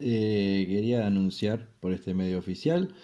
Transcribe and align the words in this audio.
eh, 0.00 0.66
quería 0.68 1.06
anunciar 1.06 1.68
por 1.80 1.92
este 1.92 2.14
medio 2.14 2.38
oficial 2.38 2.94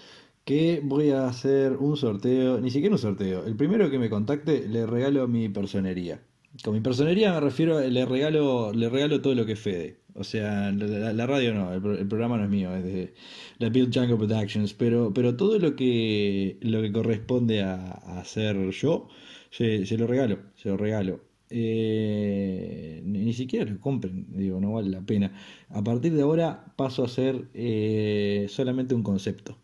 que 0.45 0.81
voy 0.85 1.11
a 1.11 1.27
hacer 1.27 1.73
un 1.73 1.97
sorteo, 1.97 2.61
ni 2.61 2.71
siquiera 2.71 2.95
un 2.95 2.99
sorteo, 3.01 3.47
el 3.47 3.57
primero 3.57 3.91
que 3.91 3.99
me 3.99 4.11
contacte 4.11 4.69
le 4.69 4.87
regalo 4.87 5.27
mi 5.27 5.49
personería. 5.49 6.21
Con 6.63 6.75
mi 6.75 6.81
personería 6.81 7.33
me 7.33 7.41
refiero, 7.41 7.81
le 7.81 8.05
regalo, 8.05 8.73
le 8.73 8.89
regalo 8.89 9.21
todo 9.21 9.35
lo 9.35 9.47
que 9.47 9.53
es 9.53 9.61
Fede. 9.61 10.05
O 10.17 10.23
sea, 10.23 10.71
la, 10.71 11.27
radio 11.27 11.53
no, 11.55 11.73
el, 11.73 12.07
programa 12.07 12.37
no 12.37 12.45
es 12.45 12.51
mío, 12.51 12.73
es 12.77 12.85
de 12.85 13.15
la 13.59 13.69
Build 13.69 13.93
Jungle 13.93 14.17
Productions, 14.17 14.73
pero, 14.73 15.13
pero 15.13 15.37
todo 15.37 15.59
lo 15.59 15.75
que, 15.75 16.57
lo 16.61 16.83
que 16.83 16.93
corresponde 16.93 17.63
a, 17.63 17.91
hacer 18.21 18.71
yo, 18.71 19.09
se, 19.51 19.85
lo 19.99 20.07
regalo, 20.07 20.39
se 20.55 20.69
lo 20.69 20.77
regalo. 20.77 21.21
Eh, 21.51 23.03
ni, 23.05 23.33
siquiera 23.33 23.71
lo 23.71 23.79
compren, 23.81 24.27
digo, 24.31 24.61
no 24.61 24.73
vale 24.73 24.91
la 24.91 25.03
pena. 25.03 25.33
A 25.71 25.83
partir 25.83 26.15
de 26.15 26.23
ahora 26.23 26.65
paso 26.77 27.05
a 27.05 27.09
ser 27.09 27.49
eh, 27.55 28.47
solamente 28.49 28.95
un 28.95 29.03
concepto. 29.03 29.59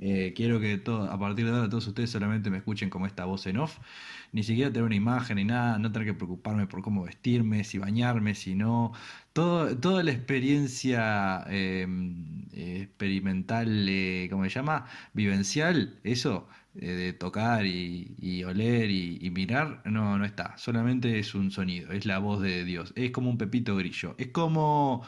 Eh, 0.00 0.32
quiero 0.34 0.60
que 0.60 0.82
a 0.86 1.18
partir 1.18 1.44
de 1.46 1.52
ahora 1.52 1.68
todos 1.68 1.86
ustedes 1.86 2.10
solamente 2.10 2.50
me 2.50 2.58
escuchen 2.58 2.90
como 2.90 3.06
esta 3.06 3.24
voz 3.24 3.46
en 3.46 3.58
off. 3.58 3.78
Ni 4.34 4.42
siquiera 4.42 4.70
tener 4.72 4.84
una 4.84 4.96
imagen 4.96 5.36
ni 5.36 5.44
nada, 5.44 5.78
no 5.78 5.92
tener 5.92 6.08
que 6.08 6.14
preocuparme 6.14 6.66
por 6.66 6.82
cómo 6.82 7.04
vestirme, 7.04 7.62
si 7.62 7.78
bañarme, 7.78 8.34
si 8.34 8.56
no. 8.56 8.92
Todo, 9.32 9.76
toda 9.78 10.02
la 10.02 10.10
experiencia 10.10 11.44
em, 11.48 12.46
experimental, 12.52 13.86
eh, 13.88 14.26
¿cómo 14.30 14.42
se 14.44 14.50
llama? 14.50 14.86
Vivencial, 15.12 16.00
eso, 16.02 16.48
eh, 16.74 16.88
de 16.88 17.12
tocar 17.12 17.64
y, 17.64 18.42
oler 18.44 18.90
y, 18.90 19.18
y, 19.22 19.30
mirar, 19.30 19.82
no, 19.84 20.18
no 20.18 20.24
está. 20.24 20.58
Solamente 20.58 21.20
es 21.20 21.36
un 21.36 21.52
sonido, 21.52 21.92
es 21.92 22.04
la 22.04 22.18
voz 22.18 22.42
de 22.42 22.64
Dios. 22.64 22.92
Es 22.96 23.12
como 23.12 23.30
un 23.30 23.38
pepito 23.38 23.76
grillo. 23.76 24.16
Es 24.18 24.28
como 24.28 25.04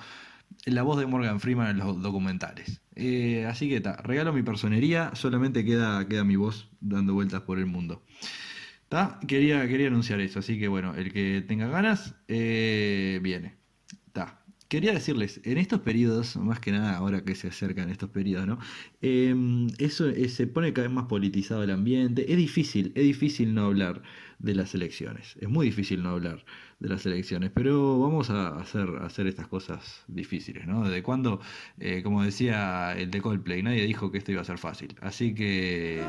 la 0.67 0.83
voz 0.83 0.99
de 1.01 1.07
Morgan 1.07 1.41
Freeman 1.41 1.71
en 1.71 1.79
los 1.79 2.01
documentales. 2.01 2.81
Eh, 2.95 3.45
así 3.47 3.69
que 3.69 3.77
está, 3.77 3.97
regalo 3.97 4.33
mi 4.33 4.43
personería, 4.43 5.11
solamente 5.15 5.65
queda, 5.65 6.07
queda 6.07 6.23
mi 6.23 6.37
voz 6.37 6.69
dando 6.81 7.15
vueltas 7.15 7.43
por 7.43 7.59
el 7.59 7.67
mundo. 7.67 8.03
Quería, 9.27 9.67
quería 9.69 9.89
anunciar 9.89 10.21
eso, 10.21 10.39
así 10.39 10.59
que 10.59 10.69
bueno, 10.69 10.95
el 10.95 11.13
que 11.13 11.43
tenga 11.47 11.69
ganas, 11.69 12.15
eh, 12.29 13.19
viene. 13.23 13.57
Quería 14.69 14.93
decirles, 14.93 15.41
en 15.45 15.59
estos 15.59 15.81
periodos, 15.81 16.37
más 16.37 16.59
que 16.59 16.73
nada 16.73 16.97
ahora 16.97 17.25
que 17.25 17.37
se 17.37 17.47
acercan 17.47 17.89
estos 17.89 18.11
periodos, 18.11 18.49
¿no? 18.49 18.59
Em, 19.01 19.69
eso 19.79 20.09
eh, 20.09 20.29
se 20.29 20.49
pone 20.49 20.73
cada 20.73 20.89
vez 20.89 20.95
más 20.95 21.07
politizado 21.07 21.63
el 21.63 21.71
ambiente. 21.71 22.33
Es 22.33 22.37
difícil, 22.37 22.91
es 22.97 23.05
difícil 23.05 23.55
no 23.55 23.67
hablar 23.67 24.03
de 24.41 24.55
las 24.57 24.75
elecciones. 24.75 25.37
Es 25.41 25.49
muy 25.49 25.67
difícil 25.67 26.03
no 26.03 26.11
hablar 26.11 26.45
de 26.81 26.89
las 26.89 27.07
elecciones, 27.07 27.53
pero 27.55 28.01
vamos 28.01 28.31
a 28.31 28.59
hacer, 28.59 28.89
hacer 29.03 29.29
estas 29.29 29.47
cosas 29.47 30.05
difíciles, 30.09 30.67
¿no? 30.67 30.83
Desde 30.85 31.03
cuando, 31.05 31.41
eh, 31.79 32.03
como 32.03 32.25
decía 32.25 32.93
el 32.99 33.13
de 33.13 33.21
Coldplay, 33.21 33.63
nadie 33.63 33.87
dijo 33.87 34.11
que 34.11 34.19
esto 34.19 34.33
iba 34.33 34.41
a 34.41 34.45
ser 34.45 34.59
fácil. 34.59 34.97
Así 35.01 35.33
que... 35.33 36.03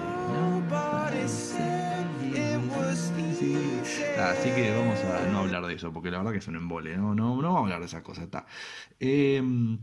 Así 4.19 4.49
que 4.49 4.71
vamos 4.71 4.99
a 4.99 5.31
no 5.31 5.39
hablar 5.39 5.65
de 5.65 5.75
eso, 5.75 5.93
porque 5.93 6.11
la 6.11 6.17
verdad 6.17 6.31
que 6.31 6.39
es 6.39 6.47
un 6.47 6.55
embole, 6.55 6.97
no, 6.97 7.13
no, 7.15 7.41
no 7.41 7.53
vamos 7.53 7.57
a 7.57 7.63
hablar 7.63 7.79
de 7.79 7.85
esa 7.85 8.03
cosa. 8.03 8.23
Está. 8.23 8.45
Em, 8.99 9.77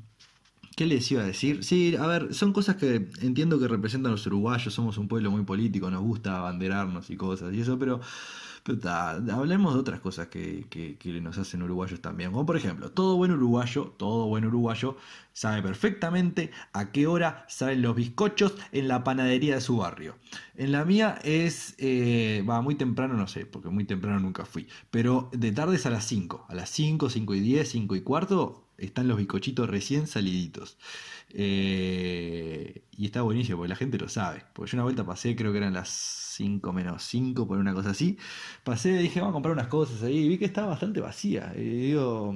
¿Qué 0.77 0.87
les 0.87 1.11
iba 1.13 1.23
a 1.23 1.27
decir? 1.27 1.63
Sí, 1.63 1.95
a 1.97 2.07
ver, 2.07 2.35
son 2.35 2.53
cosas 2.53 2.77
que 2.77 3.09
entiendo 3.23 3.61
que 3.61 3.69
representan 3.69 4.11
a 4.11 4.15
los 4.15 4.27
uruguayos, 4.27 4.75
somos 4.75 4.99
un 4.99 5.07
pueblo 5.07 5.31
muy 5.31 5.45
político, 5.45 5.89
nos 5.89 6.03
gusta 6.03 6.39
abanderarnos 6.39 7.11
y 7.11 7.17
cosas 7.17 7.55
y 7.55 7.61
eso, 7.61 7.79
pero 7.79 8.01
hablemos 9.31 9.75
de 9.75 9.81
otras 9.81 10.01
cosas 10.01 10.29
que, 10.29 10.99
nos 11.23 11.39
hacen 11.39 11.63
uruguayos 11.63 12.01
también. 12.01 12.33
Como 12.33 12.47
por 12.47 12.57
ejemplo, 12.57 12.91
todo 12.91 13.17
buen 13.17 13.33
uruguayo, 13.33 13.95
todo 13.97 14.27
buen 14.27 14.45
uruguayo 14.45 14.97
sabe 15.33 15.63
perfectamente 15.63 16.51
a 16.73 16.91
qué 16.93 17.07
hora 17.07 17.45
salen 17.49 17.83
los 17.83 17.95
bizcochos 17.95 18.55
en 18.73 18.89
la 18.89 19.05
panadería 19.05 19.57
de 19.57 19.61
su 19.61 19.79
barrio. 19.79 20.17
En 20.57 20.73
la 20.73 20.85
mía 20.85 21.19
es, 21.25 21.75
eh, 21.79 22.45
va, 22.49 22.63
muy 22.63 22.75
temprano 22.77 23.15
no 23.15 23.27
sé, 23.27 23.45
porque 23.45 23.69
muy 23.69 23.85
temprano 23.85 24.19
nunca 24.21 24.45
fui, 24.45 24.67
pero 24.91 25.29
de 25.33 25.53
tardes 25.53 25.87
a 25.87 25.91
las 25.91 26.05
5, 26.05 26.47
a 26.49 26.55
las 26.55 26.71
5, 26.71 27.11
5 27.11 27.35
y 27.35 27.41
10, 27.41 27.69
5 27.69 27.97
y 27.97 28.01
cuarto, 28.01 28.64
están 28.79 29.09
los 29.09 29.17
bizcochitos 29.19 29.69
recién 29.69 30.07
saliditos. 30.07 30.79
Eh, 31.31 32.83
y 32.97 33.07
está 33.07 33.23
buenísimo, 33.23 33.59
porque 33.59 33.69
la 33.71 33.77
gente 33.77 33.99
lo 33.99 34.09
sabe. 34.09 34.45
Porque 34.53 34.73
yo 34.73 34.77
una 34.77 34.85
vuelta 34.85 35.05
pasé, 35.05 35.35
creo 35.37 35.53
que 35.53 35.59
eran 35.59 35.75
las 35.75 35.89
5 35.89 36.73
menos 36.73 37.03
5, 37.05 37.47
por 37.47 37.59
una 37.59 37.75
cosa 37.75 37.91
así. 37.91 38.19
Pasé, 38.65 38.97
dije, 38.99 39.21
vamos 39.21 39.33
a 39.33 39.35
comprar 39.35 39.55
unas 39.55 39.69
cosas 39.69 40.03
ahí. 40.03 40.19
Y 40.19 40.29
vi 40.29 40.39
que 40.39 40.45
estaba 40.45 40.69
bastante 40.69 41.01
vacía. 41.01 41.53
Y 41.57 41.61
digo, 41.61 42.35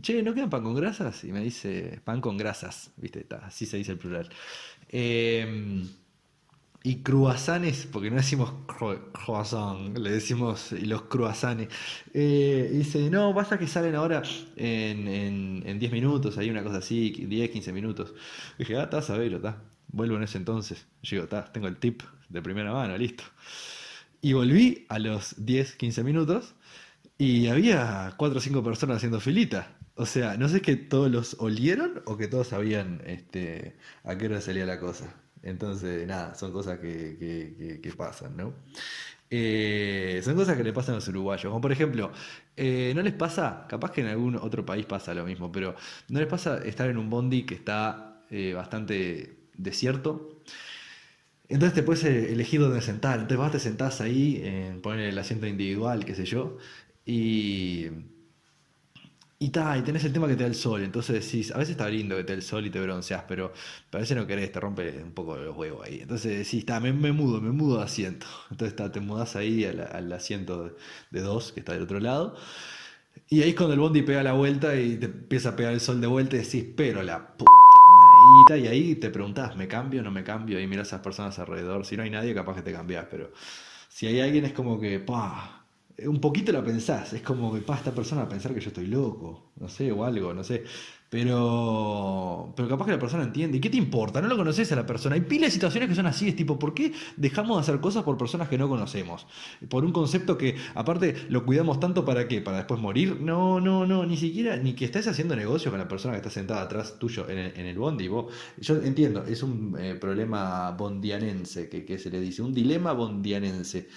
che, 0.00 0.22
¿no 0.22 0.34
quedan 0.34 0.50
pan 0.50 0.62
con 0.62 0.74
grasas? 0.74 1.24
Y 1.24 1.32
me 1.32 1.40
dice, 1.40 2.00
pan 2.04 2.20
con 2.20 2.36
grasas, 2.36 2.92
¿viste? 2.96 3.26
así 3.42 3.66
se 3.66 3.76
dice 3.78 3.92
el 3.92 3.98
plural. 3.98 4.28
Eh, 4.88 5.84
y 6.86 6.96
cruasanes, 7.02 7.88
porque 7.90 8.10
no 8.10 8.16
decimos 8.16 8.52
croissant, 8.66 9.96
le 9.96 10.10
decimos 10.10 10.70
y 10.72 10.84
los 10.84 11.04
cruasanes. 11.04 11.68
Eh, 12.12 12.70
dice, 12.74 13.08
no, 13.08 13.34
pasa 13.34 13.58
que 13.58 13.66
salen 13.66 13.94
ahora 13.94 14.22
en, 14.56 15.08
en, 15.66 15.78
10 15.78 15.92
minutos, 15.92 16.36
hay 16.36 16.50
una 16.50 16.62
cosa 16.62 16.78
así, 16.78 17.10
10, 17.10 17.50
15 17.50 17.72
minutos. 17.72 18.14
dije, 18.58 18.76
ah, 18.76 18.84
está, 18.84 19.00
sabelo, 19.00 19.38
está. 19.38 19.62
Vuelvo 19.88 20.16
en 20.16 20.24
ese 20.24 20.36
entonces. 20.36 20.86
Llego, 21.00 21.24
está, 21.24 21.50
tengo 21.50 21.68
el 21.68 21.78
tip 21.78 22.02
de 22.28 22.42
primera 22.42 22.70
mano, 22.74 22.98
listo. 22.98 23.24
Y 24.20 24.34
volví 24.34 24.84
a 24.90 24.98
los 24.98 25.36
10, 25.38 25.76
15 25.76 26.04
minutos 26.04 26.54
y 27.16 27.46
había 27.46 28.12
4 28.18 28.38
o 28.38 28.40
5 28.42 28.62
personas 28.62 28.98
haciendo 28.98 29.20
filita. 29.20 29.78
O 29.94 30.04
sea, 30.04 30.36
no 30.36 30.50
sé 30.50 30.60
que 30.60 30.76
todos 30.76 31.10
los 31.10 31.36
olieron 31.40 32.02
o 32.04 32.18
que 32.18 32.28
todos 32.28 32.48
sabían 32.48 33.00
este, 33.06 33.78
a 34.02 34.18
qué 34.18 34.26
hora 34.26 34.42
salía 34.42 34.66
la 34.66 34.78
cosa. 34.78 35.14
Entonces, 35.44 36.06
nada, 36.06 36.34
son 36.34 36.52
cosas 36.52 36.78
que, 36.78 37.94
pasan, 37.96 38.36
¿no? 38.36 38.54
Eh, 39.30 40.20
son 40.24 40.36
cosas 40.36 40.56
que 40.56 40.64
le 40.64 40.72
pasan 40.72 40.94
a 40.94 40.96
los 40.96 41.08
uruguayos. 41.08 41.50
Como 41.50 41.60
por 41.60 41.70
ejemplo, 41.70 42.12
eh, 42.56 42.92
¿no 42.96 43.02
les 43.02 43.12
pasa? 43.12 43.66
Capaz 43.68 43.90
que 43.92 44.00
en 44.00 44.08
algún 44.08 44.36
otro 44.36 44.64
país 44.64 44.86
pasa 44.86 45.12
lo 45.12 45.24
mismo, 45.24 45.52
pero 45.52 45.76
¿no 46.08 46.18
les 46.18 46.28
pasa 46.28 46.58
estar 46.64 46.88
en 46.88 46.96
un 46.96 47.10
bondi 47.10 47.44
que 47.44 47.54
está 47.54 48.22
eh, 48.30 48.54
bastante 48.54 49.48
desierto? 49.56 50.40
Entonces 51.48 51.74
te 51.74 51.82
puedes 51.82 52.04
elegir 52.04 52.60
dónde 52.60 52.80
sentar. 52.80 53.20
Entonces 53.20 53.38
vas, 53.38 53.52
te 53.52 53.58
sentás 53.60 54.00
ahí, 54.00 54.80
poner 54.82 55.08
el 55.10 55.18
asiento 55.18 55.46
individual, 55.46 56.06
qué 56.06 56.14
sé 56.14 56.24
yo, 56.24 56.56
y 57.04 57.88
y, 59.38 59.50
ta, 59.50 59.76
y 59.76 59.82
tenés 59.82 60.04
el 60.04 60.12
tema 60.12 60.28
que 60.28 60.36
te 60.36 60.44
da 60.44 60.48
el 60.48 60.54
sol, 60.54 60.82
entonces 60.82 61.24
decís, 61.24 61.50
a 61.52 61.58
veces 61.58 61.72
está 61.72 61.88
lindo 61.88 62.16
que 62.16 62.24
te 62.24 62.32
da 62.32 62.36
el 62.36 62.42
sol 62.42 62.64
y 62.66 62.70
te 62.70 62.80
bronceas, 62.80 63.24
pero 63.28 63.52
a 63.92 63.98
veces 63.98 64.16
no 64.16 64.26
querés, 64.26 64.52
te 64.52 64.60
rompe 64.60 65.02
un 65.02 65.12
poco 65.12 65.36
los 65.36 65.56
huevos 65.56 65.86
ahí. 65.86 66.00
Entonces 66.02 66.38
decís, 66.38 66.60
está, 66.60 66.80
me, 66.80 66.92
mudo, 66.92 67.40
me 67.40 67.50
mudo 67.50 67.78
de 67.78 67.84
asiento. 67.84 68.26
Entonces 68.50 68.76
ta, 68.76 68.92
te 68.92 69.00
mudás 69.00 69.36
ahí 69.36 69.64
al, 69.64 70.12
asiento 70.12 70.76
de 71.10 71.20
dos 71.20 71.52
que 71.52 71.60
está 71.60 71.72
del 71.72 71.82
otro 71.82 72.00
lado. 72.00 72.36
Y 73.28 73.42
ahí 73.42 73.50
es 73.50 73.56
cuando 73.56 73.74
el 73.74 73.80
bondi 73.80 74.02
pega 74.02 74.22
la 74.22 74.32
vuelta 74.32 74.76
y 74.76 74.96
te 74.96 75.06
empieza 75.06 75.50
a 75.50 75.56
pegar 75.56 75.72
el 75.72 75.80
sol 75.80 76.00
de 76.00 76.06
vuelta 76.06 76.36
y 76.36 76.40
decís, 76.40 76.64
pero 76.76 77.02
la 77.02 77.36
puta. 77.36 77.50
Y, 78.56 78.66
ahí 78.66 78.94
te 78.96 79.10
preguntás, 79.10 79.56
¿me 79.56 79.68
cambio 79.68 80.00
o 80.00 80.04
no 80.04 80.10
me 80.10 80.24
cambio? 80.24 80.60
Y 80.60 80.66
miras 80.66 80.88
a 80.88 80.96
esas 80.96 81.00
personas 81.02 81.38
alrededor. 81.38 81.84
Si 81.86 81.96
no 81.96 82.02
hay 82.02 82.10
nadie, 82.10 82.34
capaz 82.34 82.56
que 82.56 82.62
te 82.62 82.72
cambias, 82.72 83.06
pero 83.10 83.32
si 83.88 84.06
hay 84.06 84.20
alguien 84.20 84.44
es 84.44 84.52
como 84.52 84.80
que, 84.80 84.98
pa, 85.00 85.63
un 85.98 86.20
poquito 86.20 86.50
la 86.52 86.64
pensás, 86.64 87.12
es 87.12 87.22
como 87.22 87.54
que 87.54 87.60
pasa 87.60 87.80
esta 87.80 87.92
persona 87.92 88.22
a 88.22 88.28
pensar 88.28 88.52
que 88.52 88.60
yo 88.60 88.68
estoy 88.68 88.86
loco, 88.86 89.52
no 89.60 89.68
sé, 89.68 89.92
o 89.92 90.04
algo, 90.04 90.34
no 90.34 90.42
sé. 90.42 90.64
Pero, 91.08 92.52
pero 92.56 92.68
capaz 92.68 92.86
que 92.86 92.90
la 92.90 92.98
persona 92.98 93.22
entiende. 93.22 93.58
¿Y 93.58 93.60
qué 93.60 93.70
te 93.70 93.76
importa? 93.76 94.20
No 94.20 94.26
lo 94.26 94.36
conoces 94.36 94.72
a 94.72 94.74
la 94.76 94.84
persona. 94.84 95.14
Hay 95.14 95.20
pila 95.20 95.46
de 95.46 95.52
situaciones 95.52 95.88
que 95.88 95.94
son 95.94 96.06
así, 96.06 96.28
es 96.28 96.34
tipo, 96.34 96.58
¿por 96.58 96.74
qué 96.74 96.92
dejamos 97.16 97.56
de 97.56 97.60
hacer 97.60 97.80
cosas 97.80 98.02
por 98.02 98.16
personas 98.18 98.48
que 98.48 98.58
no 98.58 98.68
conocemos? 98.68 99.28
Por 99.68 99.84
un 99.84 99.92
concepto 99.92 100.36
que, 100.36 100.56
aparte, 100.74 101.14
lo 101.28 101.44
cuidamos 101.44 101.78
tanto 101.78 102.04
para 102.04 102.26
qué? 102.26 102.40
¿Para 102.40 102.56
después 102.56 102.80
morir? 102.80 103.20
No, 103.20 103.60
no, 103.60 103.86
no, 103.86 104.04
ni 104.04 104.16
siquiera, 104.16 104.56
ni 104.56 104.72
que 104.72 104.86
estés 104.86 105.06
haciendo 105.06 105.36
negocio 105.36 105.70
con 105.70 105.78
la 105.78 105.86
persona 105.86 106.14
que 106.14 106.18
está 106.18 106.30
sentada 106.30 106.62
atrás 106.62 106.98
tuyo 106.98 107.28
en 107.28 107.38
el, 107.38 107.52
en 107.60 107.66
el 107.66 107.78
bondi. 107.78 108.08
yo 108.08 108.82
entiendo, 108.82 109.22
es 109.24 109.44
un 109.44 109.76
eh, 109.78 109.94
problema 109.94 110.72
bondianense, 110.72 111.68
que, 111.68 111.84
que 111.84 111.96
se 111.96 112.10
le 112.10 112.18
dice, 112.18 112.42
un 112.42 112.52
dilema 112.52 112.92
bondianense. 112.92 113.88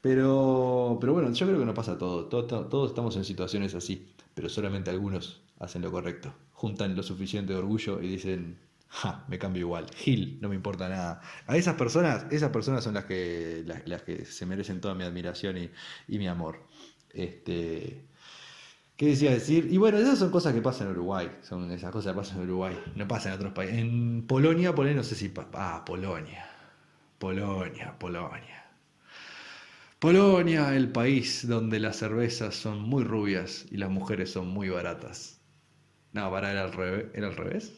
Pero, 0.00 0.98
pero 1.00 1.12
bueno, 1.12 1.32
yo 1.32 1.46
creo 1.46 1.58
que 1.58 1.64
no 1.64 1.74
pasa 1.74 1.98
todo. 1.98 2.26
Todos 2.26 2.90
estamos 2.90 3.16
en 3.16 3.24
situaciones 3.24 3.74
así, 3.74 4.08
pero 4.34 4.48
solamente 4.48 4.90
algunos 4.90 5.42
hacen 5.58 5.82
lo 5.82 5.90
correcto. 5.90 6.32
Juntan 6.52 6.94
lo 6.96 7.02
suficiente 7.02 7.52
de 7.52 7.58
orgullo 7.58 8.00
y 8.00 8.08
dicen, 8.08 8.58
ja, 8.88 9.24
me 9.28 9.38
cambio 9.38 9.62
igual. 9.62 9.86
Gil, 9.94 10.38
no 10.40 10.48
me 10.48 10.54
importa 10.54 10.88
nada. 10.88 11.20
A 11.46 11.56
esas 11.56 11.74
personas, 11.76 12.26
esas 12.30 12.50
personas 12.50 12.84
son 12.84 12.94
las 12.94 13.04
que, 13.06 13.64
las, 13.86 14.02
que 14.02 14.24
se 14.24 14.46
merecen 14.46 14.80
toda 14.80 14.94
mi 14.94 15.04
admiración 15.04 15.58
y, 15.58 15.70
y 16.06 16.18
mi 16.18 16.28
amor. 16.28 16.60
Este, 17.10 18.04
¿Qué 18.96 19.06
decía 19.06 19.30
decir? 19.30 19.68
Y 19.72 19.76
bueno, 19.78 19.98
esas 19.98 20.18
son 20.18 20.30
cosas 20.30 20.52
que 20.54 20.60
pasan 20.62 20.88
en 20.88 20.92
Uruguay. 20.94 21.30
Son 21.42 21.70
esas 21.70 21.92
cosas 21.92 22.12
que 22.12 22.18
pasan 22.18 22.38
en 22.38 22.44
Uruguay. 22.44 22.78
No 22.96 23.06
pasan 23.08 23.32
en 23.32 23.38
otros 23.38 23.52
países. 23.52 23.78
En 23.78 24.26
Polonia, 24.26 24.74
Polonia, 24.74 24.96
no 24.96 25.04
sé 25.04 25.14
si. 25.14 25.32
Ah, 25.54 25.84
Polonia. 25.86 26.46
Polonia, 27.18 27.98
Polonia. 27.98 28.67
Polonia, 30.00 30.74
el 30.76 30.90
país 30.90 31.46
donde 31.46 31.78
las 31.80 31.96
cervezas 31.98 32.54
son 32.56 32.80
muy 32.82 33.04
rubias 33.04 33.66
y 33.70 33.76
las 33.76 33.90
mujeres 33.90 34.30
son 34.32 34.48
muy 34.48 34.68
baratas. 34.68 35.40
No, 36.12 36.30
para, 36.30 36.52
era 36.52 36.64
al 36.64 36.72
revés. 36.72 37.06
¿Era 37.14 37.28
al 37.28 37.36
revés? 37.36 37.72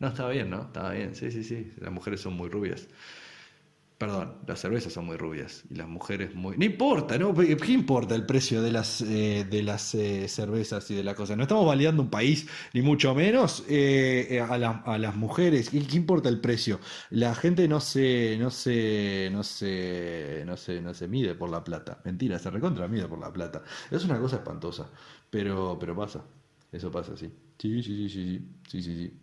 No, 0.00 0.08
estaba 0.08 0.30
bien, 0.30 0.50
¿no? 0.50 0.62
Estaba 0.62 0.92
bien, 0.92 1.14
sí, 1.14 1.30
sí, 1.30 1.44
sí. 1.44 1.72
Las 1.78 1.92
mujeres 1.92 2.20
son 2.20 2.34
muy 2.34 2.48
rubias. 2.48 2.88
Perdón, 4.00 4.32
las 4.46 4.58
cervezas 4.58 4.94
son 4.94 5.04
muy 5.04 5.18
rubias 5.18 5.62
y 5.68 5.74
las 5.74 5.86
mujeres 5.86 6.34
muy... 6.34 6.56
No 6.56 6.64
importa, 6.64 7.18
¿no? 7.18 7.34
¿Qué 7.34 7.72
importa 7.72 8.14
el 8.14 8.24
precio 8.24 8.62
de 8.62 8.72
las, 8.72 9.02
eh, 9.02 9.46
de 9.50 9.62
las 9.62 9.94
eh, 9.94 10.26
cervezas 10.26 10.90
y 10.90 10.94
de 10.94 11.04
las 11.04 11.14
cosas? 11.14 11.36
No 11.36 11.42
estamos 11.42 11.66
validando 11.66 12.00
un 12.00 12.08
país, 12.08 12.48
ni 12.72 12.80
mucho 12.80 13.14
menos 13.14 13.62
eh, 13.68 14.40
a, 14.40 14.54
a, 14.54 14.96
las 14.96 15.16
mujeres. 15.16 15.68
¿Qué, 15.68 15.86
¿Qué, 15.86 15.98
importa 15.98 16.30
el 16.30 16.40
precio? 16.40 16.80
La 17.10 17.34
gente 17.34 17.68
no 17.68 17.78
se, 17.78 18.38
no 18.40 18.50
se, 18.50 19.28
no 19.32 19.42
se, 19.42 20.44
no 20.46 20.56
se, 20.56 20.80
no 20.80 20.94
se 20.94 21.06
mide 21.06 21.34
por 21.34 21.50
la 21.50 21.62
plata. 21.62 22.00
Mentira, 22.02 22.38
se 22.38 22.48
recontra 22.48 22.88
mide 22.88 23.06
por 23.06 23.18
la 23.18 23.30
plata. 23.30 23.62
Es 23.90 24.02
una 24.06 24.18
cosa 24.18 24.36
espantosa, 24.36 24.88
pero, 25.28 25.76
pero 25.78 25.94
pasa. 25.94 26.24
Eso 26.72 26.90
pasa. 26.90 27.18
Sí, 27.18 27.30
sí, 27.58 27.82
sí, 27.82 28.08
sí, 28.08 28.08
sí, 28.08 28.48
sí, 28.66 28.82
sí. 28.82 28.96
sí. 28.96 29.19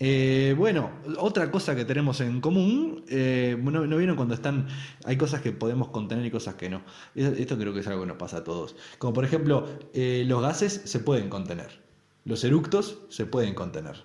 Eh, 0.00 0.54
bueno, 0.56 0.92
otra 1.16 1.50
cosa 1.50 1.74
que 1.74 1.84
tenemos 1.84 2.20
en 2.20 2.40
común, 2.40 3.04
eh, 3.08 3.56
¿no, 3.60 3.96
vieron 3.96 4.14
cuando 4.14 4.34
están, 4.34 4.68
hay 5.04 5.16
cosas 5.16 5.42
que 5.42 5.50
podemos 5.50 5.88
contener 5.88 6.24
y 6.24 6.30
cosas 6.30 6.54
que 6.54 6.70
no? 6.70 6.82
Esto 7.16 7.58
creo 7.58 7.74
que 7.74 7.80
es 7.80 7.86
algo 7.88 8.02
que 8.02 8.06
nos 8.06 8.16
pasa 8.16 8.38
a 8.38 8.44
todos. 8.44 8.76
Como 8.98 9.12
por 9.12 9.24
ejemplo, 9.24 9.66
eh, 9.94 10.24
los 10.26 10.40
gases 10.40 10.82
se 10.84 11.00
pueden 11.00 11.28
contener, 11.28 11.82
los 12.24 12.44
eructos 12.44 13.00
se 13.08 13.26
pueden 13.26 13.54
contener, 13.54 14.04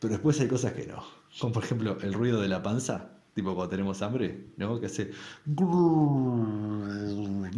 pero 0.00 0.14
después 0.14 0.40
hay 0.40 0.48
cosas 0.48 0.72
que 0.72 0.86
no. 0.86 1.04
Como 1.38 1.52
por 1.52 1.64
ejemplo 1.64 1.96
el 2.02 2.12
ruido 2.12 2.40
de 2.40 2.48
la 2.48 2.62
panza, 2.62 3.10
tipo 3.34 3.54
cuando 3.54 3.70
tenemos 3.70 4.02
hambre, 4.02 4.46
¿no? 4.56 4.80
Que 4.80 4.86
hace... 4.86 5.12
No 5.46 6.84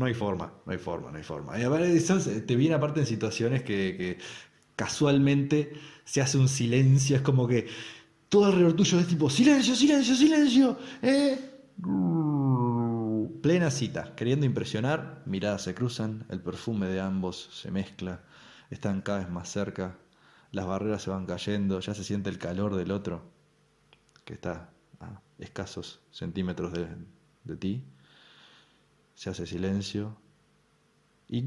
hay 0.05 0.15
forma, 0.15 0.53
no 0.67 0.73
hay 0.73 0.79
forma, 0.79 1.11
no 1.11 1.17
hay 1.17 1.25
forma. 1.25 1.59
Y 1.59 1.63
a 1.63 1.71
ver, 1.71 2.03
te 2.47 2.57
viene 2.57 2.75
aparte 2.75 3.01
en 3.01 3.07
situaciones 3.07 3.63
que 3.63 4.19
casualmente 4.77 5.73
se 6.07 6.23
hace 6.23 6.39
un 6.39 6.49
silencio, 6.49 7.17
es 7.17 7.23
como 7.23 7.47
que 7.47 7.67
todo 8.29 8.47
alrededor 8.47 8.75
tuyo 8.75 8.99
es 9.01 9.09
tipo, 9.09 9.29
silencio, 9.29 9.75
silencio, 9.75 10.15
silencio. 10.15 10.79
¿eh? 11.03 11.37
Plena 13.43 13.71
cita, 13.71 14.15
queriendo 14.15 14.47
impresionar, 14.47 15.23
miradas 15.27 15.63
se 15.63 15.75
cruzan, 15.75 16.25
el 16.31 16.41
perfume 16.41 16.87
de 16.87 17.01
ambos 17.01 17.51
se 17.53 17.71
mezcla, 17.71 18.23
están 18.71 19.03
cada 19.03 19.19
vez 19.19 19.31
más 19.31 19.51
cerca, 19.51 19.99
las 20.53 20.67
barreras 20.67 21.03
se 21.03 21.11
van 21.11 21.27
cayendo, 21.27 21.81
ya 21.81 21.93
se 21.93 22.05
siente 22.05 22.31
el 22.31 22.39
calor 22.39 22.77
del 22.77 22.93
otro, 22.93 23.23
que 24.25 24.35
está 24.35 24.71
a 25.01 25.21
escasos 25.39 26.01
centímetros 26.13 26.73
de, 26.73 26.87
de 27.45 27.57
ti. 27.57 27.85
Se 29.15 29.31
hace 29.31 29.47
silencio, 29.47 30.17
y 31.29 31.43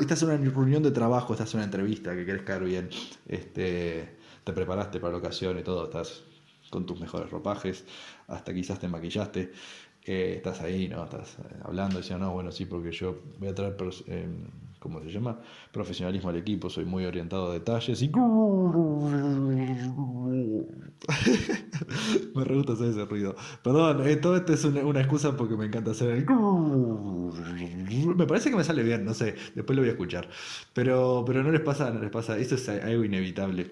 estás 0.00 0.22
en 0.22 0.30
una 0.30 0.50
reunión 0.50 0.82
de 0.82 0.90
trabajo, 0.92 1.34
estás 1.34 1.52
en 1.52 1.58
una 1.58 1.64
entrevista 1.64 2.14
que 2.14 2.24
querés 2.24 2.42
caer 2.42 2.64
bien, 2.64 2.88
este, 3.28 4.16
te 4.44 4.52
preparaste 4.52 4.98
para 4.98 5.12
la 5.12 5.18
ocasión 5.18 5.58
y 5.58 5.62
todo, 5.62 5.84
estás 5.84 6.22
con 6.70 6.86
tus 6.86 6.98
mejores 7.00 7.30
ropajes, 7.30 7.84
hasta 8.28 8.54
quizás 8.54 8.78
te 8.78 8.88
maquillaste, 8.88 9.52
eh, 10.04 10.34
estás 10.36 10.62
ahí, 10.62 10.88
¿no? 10.88 11.04
Estás 11.04 11.36
eh, 11.38 11.56
hablando, 11.64 11.98
diciendo, 11.98 12.26
no, 12.26 12.32
bueno, 12.32 12.50
sí, 12.50 12.64
porque 12.64 12.90
yo 12.90 13.20
voy 13.38 13.48
a 13.48 13.54
traer, 13.54 13.76
eh, 14.06 14.26
¿cómo 14.80 15.00
se 15.02 15.12
llama? 15.12 15.38
Profesionalismo 15.70 16.30
al 16.30 16.36
equipo, 16.36 16.68
soy 16.68 16.84
muy 16.84 17.04
orientado 17.04 17.50
a 17.50 17.52
detalles 17.52 18.02
y... 18.02 18.10
me 22.34 22.44
re 22.44 22.56
gusta 22.56 22.72
hacer 22.72 22.88
ese 22.88 23.04
ruido. 23.04 23.36
Perdón, 23.62 24.08
eh, 24.08 24.16
todo 24.16 24.36
esto 24.36 24.52
es 24.52 24.64
una, 24.64 25.00
excusa 25.00 25.36
porque 25.36 25.56
me 25.56 25.66
encanta 25.66 25.92
hacer 25.92 26.10
el... 26.10 26.26
Me 28.16 28.26
parece 28.26 28.50
que 28.50 28.56
me 28.56 28.64
sale 28.64 28.82
bien, 28.82 29.04
no 29.04 29.14
sé, 29.14 29.34
después 29.54 29.76
lo 29.76 29.82
voy 29.82 29.90
a 29.90 29.92
escuchar. 29.92 30.28
Pero, 30.72 31.24
pero 31.26 31.42
no 31.42 31.50
les 31.50 31.60
pasa, 31.60 31.90
no 31.90 32.00
les 32.00 32.10
pasa, 32.10 32.38
eso 32.38 32.54
es 32.54 32.68
algo 32.68 33.04
inevitable. 33.04 33.70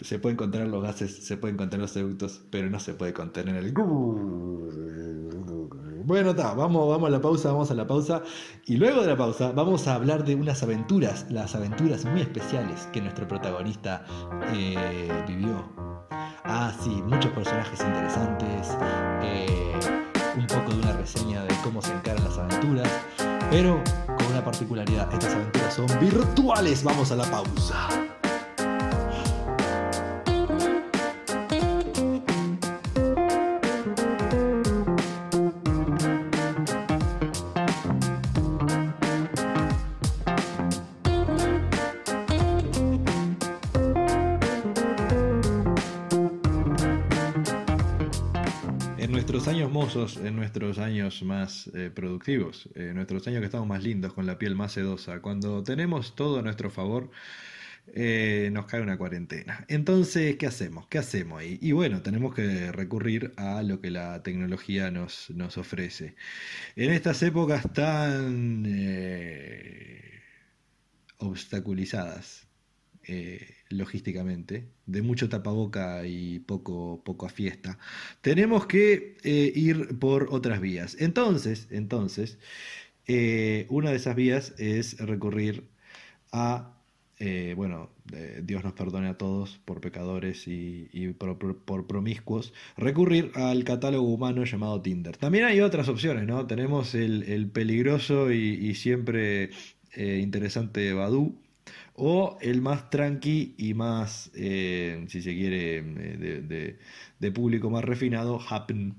Se 0.00 0.18
pueden 0.18 0.36
contener 0.36 0.68
los 0.68 0.82
gases, 0.82 1.24
se 1.24 1.36
pueden 1.36 1.56
contener 1.56 1.82
los 1.82 1.92
seductos, 1.92 2.42
pero 2.50 2.68
no 2.68 2.80
se 2.80 2.94
puede 2.94 3.12
contener 3.12 3.56
el... 3.56 3.74
Bueno, 6.04 6.30
está, 6.30 6.54
vamos, 6.54 6.88
vamos 6.88 7.08
a 7.08 7.10
la 7.10 7.20
pausa, 7.20 7.52
vamos 7.52 7.70
a 7.70 7.74
la 7.74 7.86
pausa. 7.86 8.22
Y 8.66 8.76
luego 8.76 9.02
de 9.02 9.08
la 9.08 9.16
pausa 9.16 9.52
vamos 9.52 9.86
a 9.86 9.94
hablar 9.94 10.24
de 10.24 10.34
unas 10.34 10.62
aventuras, 10.62 11.26
las 11.30 11.54
aventuras 11.54 12.04
muy 12.04 12.20
especiales 12.20 12.88
que 12.92 13.00
nuestro 13.00 13.26
protagonista 13.28 14.04
eh, 14.52 15.24
vivió. 15.26 15.72
Ah, 16.44 16.72
sí, 16.82 16.90
muchos 16.90 17.30
personajes 17.32 17.80
interesantes, 17.80 18.76
eh, 19.22 19.72
un 20.36 20.46
poco 20.46 20.72
de 20.72 20.78
una 20.78 20.92
reseña 20.92 21.44
de 21.44 21.54
cómo 21.62 21.80
se 21.80 21.92
encaran 21.92 22.24
las 22.24 22.36
aventuras, 22.36 22.90
pero 23.50 23.82
con 24.06 24.26
una 24.32 24.44
particularidad, 24.44 25.12
estas 25.12 25.34
aventuras 25.34 25.74
son 25.74 25.86
virtuales. 26.00 26.82
Vamos 26.82 27.12
a 27.12 27.16
la 27.16 27.24
pausa. 27.24 27.88
En 49.12 50.36
nuestros 50.36 50.78
años 50.78 51.22
más 51.22 51.66
eh, 51.74 51.90
productivos, 51.94 52.70
en 52.74 52.88
eh, 52.88 52.94
nuestros 52.94 53.26
años 53.26 53.40
que 53.40 53.44
estamos 53.44 53.68
más 53.68 53.82
lindos, 53.82 54.14
con 54.14 54.24
la 54.24 54.38
piel 54.38 54.54
más 54.54 54.72
sedosa. 54.72 55.20
Cuando 55.20 55.62
tenemos 55.62 56.16
todo 56.16 56.38
a 56.38 56.42
nuestro 56.42 56.70
favor, 56.70 57.10
eh, 57.94 58.48
nos 58.54 58.64
cae 58.64 58.80
una 58.80 58.96
cuarentena. 58.96 59.66
Entonces, 59.68 60.36
¿qué 60.36 60.46
hacemos? 60.46 60.86
¿Qué 60.88 60.96
hacemos 60.96 61.40
ahí? 61.40 61.58
Y 61.60 61.72
bueno, 61.72 62.00
tenemos 62.00 62.34
que 62.34 62.72
recurrir 62.72 63.34
a 63.36 63.62
lo 63.62 63.82
que 63.82 63.90
la 63.90 64.22
tecnología 64.22 64.90
nos, 64.90 65.28
nos 65.28 65.58
ofrece. 65.58 66.16
En 66.74 66.90
estas 66.90 67.22
épocas 67.22 67.70
tan 67.74 68.64
obstaculizadas, 71.18 72.48
logísticamente, 73.72 74.68
de 74.86 75.02
mucho 75.02 75.28
tapaboca 75.28 76.06
y 76.06 76.40
poco, 76.40 77.02
poco 77.04 77.26
a 77.26 77.28
fiesta, 77.28 77.78
tenemos 78.20 78.66
que 78.66 79.16
eh, 79.22 79.52
ir 79.54 79.98
por 79.98 80.28
otras 80.30 80.60
vías. 80.60 80.96
Entonces, 81.00 81.68
entonces, 81.70 82.38
eh, 83.06 83.66
una 83.70 83.90
de 83.90 83.96
esas 83.96 84.16
vías 84.16 84.54
es 84.58 84.98
recurrir 84.98 85.68
a, 86.32 86.78
eh, 87.18 87.54
bueno, 87.56 87.90
Dios 88.42 88.64
nos 88.64 88.72
perdone 88.74 89.08
a 89.08 89.16
todos 89.16 89.58
por 89.64 89.80
pecadores 89.80 90.46
y, 90.46 91.14
por, 91.18 91.86
promiscuos, 91.86 92.52
recurrir 92.76 93.30
al 93.34 93.64
catálogo 93.64 94.08
humano 94.08 94.44
llamado 94.44 94.82
Tinder. 94.82 95.16
También 95.16 95.44
hay 95.44 95.60
otras 95.60 95.88
opciones, 95.88 96.26
¿no? 96.26 96.46
Tenemos 96.46 96.94
el, 96.94 97.48
peligroso 97.52 98.32
y, 98.32 98.38
y 98.38 98.74
siempre 98.74 99.50
interesante 99.96 100.92
Badu, 100.94 101.41
o 101.94 102.38
el 102.40 102.60
más 102.62 102.90
tranqui 102.90 103.54
y 103.58 103.74
más, 103.74 104.30
eh, 104.34 105.04
si 105.08 105.22
se 105.22 105.34
quiere, 105.34 105.78
eh, 105.78 106.76
de, 107.18 107.32
público 107.32 107.70
más 107.70 107.84
refinado, 107.84 108.40
Happen. 108.48 108.96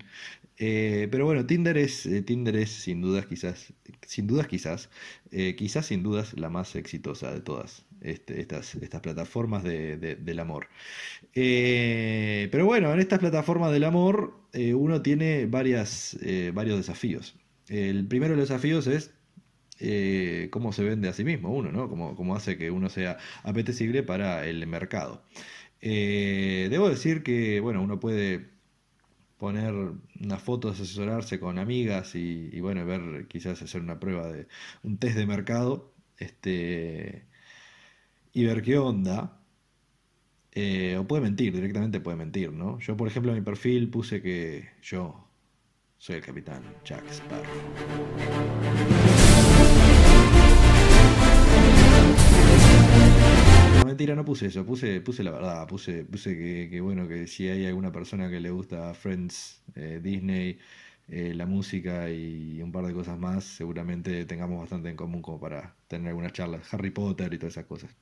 Eh, 0.57 1.07
pero 1.11 1.25
bueno, 1.25 1.45
Tinder 1.45 1.77
es, 1.77 2.07
Tinder 2.25 2.55
es 2.55 2.69
sin 2.69 3.01
dudas 3.01 3.25
quizás, 3.25 3.73
sin 4.05 4.27
dudas 4.27 4.47
quizás, 4.47 4.89
quizás 5.57 5.87
sin 5.87 6.03
dudas 6.03 6.37
la 6.37 6.49
más 6.49 6.75
exitosa 6.75 7.33
de 7.33 7.41
todas 7.41 7.85
este, 8.01 8.39
estas, 8.39 8.75
estas 8.75 9.01
plataformas 9.01 9.63
del 9.63 10.39
amor. 10.39 10.67
pero 11.33 12.65
bueno, 12.65 12.93
en 12.93 12.99
estas 12.99 13.19
plataformas 13.19 13.71
del 13.73 13.83
amor 13.83 14.39
uno 14.53 15.01
tiene 15.01 15.47
varias, 15.47 16.17
varios 16.53 16.77
desafíos. 16.77 17.35
El 17.67 18.07
primero 18.07 18.33
de 18.33 18.41
los 18.41 18.49
desafíos 18.49 18.87
es 18.87 19.11
eh, 19.79 20.49
cómo 20.51 20.73
se 20.73 20.83
vende 20.83 21.09
a 21.09 21.13
sí 21.13 21.23
mismo 21.23 21.53
uno, 21.53 21.71
¿no? 21.71 21.89
Cómo, 21.89 22.35
hace 22.35 22.57
que 22.57 22.71
uno 22.71 22.89
sea 22.89 23.17
apetecible 23.43 24.03
para 24.03 24.45
el 24.47 24.65
mercado. 24.67 25.23
Eh, 25.81 26.67
debo 26.71 26.89
decir 26.89 27.23
que, 27.23 27.59
bueno, 27.59 27.81
uno 27.81 27.99
puede 27.99 28.51
poner 29.37 29.73
unas 30.21 30.41
fotos, 30.41 30.79
asesorarse 30.79 31.39
con 31.39 31.59
amigas 31.59 32.15
y, 32.15 32.59
bueno, 32.61 32.85
ver, 32.85 33.27
quizás 33.27 33.61
hacer 33.61 33.81
una 33.81 33.99
prueba 33.99 34.27
de 34.31 34.47
un 34.83 34.97
test 34.97 35.17
de 35.17 35.25
mercado, 35.25 35.93
este, 36.17 37.25
y 38.33 38.45
ver 38.45 38.61
qué 38.61 38.77
onda. 38.77 39.39
Eh, 40.55 40.97
o 40.97 41.07
puede 41.07 41.23
mentir, 41.23 41.53
directamente 41.53 41.99
puede 41.99 42.17
mentir, 42.17 42.51
¿no? 42.53 42.79
Yo, 42.79 42.95
por 42.95 43.07
ejemplo, 43.07 43.31
en 43.31 43.39
mi 43.39 43.43
perfil 43.43 43.89
puse 43.89 44.21
que 44.21 44.69
yo 44.81 45.27
soy 45.97 46.17
el 46.17 46.21
capitán 46.21 46.61
Jack 46.85 47.03
Sparrow. 47.09 49.32
Mentira, 53.93 54.15
no 54.15 54.25
puse 54.25 54.47
eso, 54.47 54.65
puse, 54.65 55.01
puse 55.01 55.23
la 55.23 55.31
verdad, 55.31 55.67
puse, 55.67 56.03
puse 56.05 56.35
que, 56.69 56.81
bueno, 56.81 57.07
que 57.07 57.27
si 57.27 57.47
hay 57.47 57.65
alguna 57.67 57.91
persona 57.91 58.29
que 58.29 58.39
le 58.39 58.49
gusta 58.49 58.93
Friends, 58.95 59.61
eh, 59.75 59.99
Disney, 60.01 60.57
eh, 61.07 61.33
la 61.35 61.45
música 61.45 62.09
y 62.09 62.61
un 62.61 62.71
par 62.71 62.85
de 62.87 62.93
cosas 62.93 63.19
más, 63.19 63.43
seguramente 63.43 64.25
tengamos 64.25 64.59
bastante 64.59 64.89
en 64.89 64.95
común 64.95 65.21
como 65.21 65.39
para 65.39 65.75
tener 65.87 66.07
algunas 66.07 66.33
charlas. 66.33 66.73
Harry 66.73 66.89
Potter 66.89 67.31
y 67.33 67.37
todas 67.37 67.53
esas 67.53 67.65
cosas. 67.65 67.95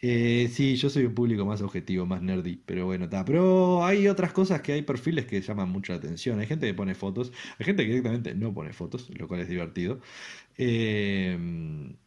Eh, 0.00 0.50
sí, 0.52 0.76
yo 0.76 0.90
soy 0.90 1.06
un 1.06 1.14
público 1.14 1.46
más 1.46 1.62
objetivo, 1.62 2.04
más 2.06 2.20
nerdy, 2.22 2.60
pero 2.66 2.86
bueno, 2.86 3.04
está. 3.06 3.24
Pero 3.24 3.84
hay 3.84 4.08
otras 4.08 4.32
cosas 4.32 4.60
que 4.60 4.72
hay 4.72 4.82
perfiles 4.82 5.26
que 5.26 5.40
llaman 5.40 5.70
mucho 5.70 5.92
la 5.92 5.98
atención. 5.98 6.38
Hay 6.40 6.46
gente 6.46 6.66
que 6.66 6.74
pone 6.74 6.94
fotos, 6.94 7.32
hay 7.58 7.66
gente 7.66 7.84
que 7.84 7.90
directamente 7.90 8.34
no 8.34 8.52
pone 8.52 8.72
fotos, 8.74 9.08
lo 9.16 9.26
cual 9.28 9.40
es 9.40 9.48
divertido. 9.48 10.00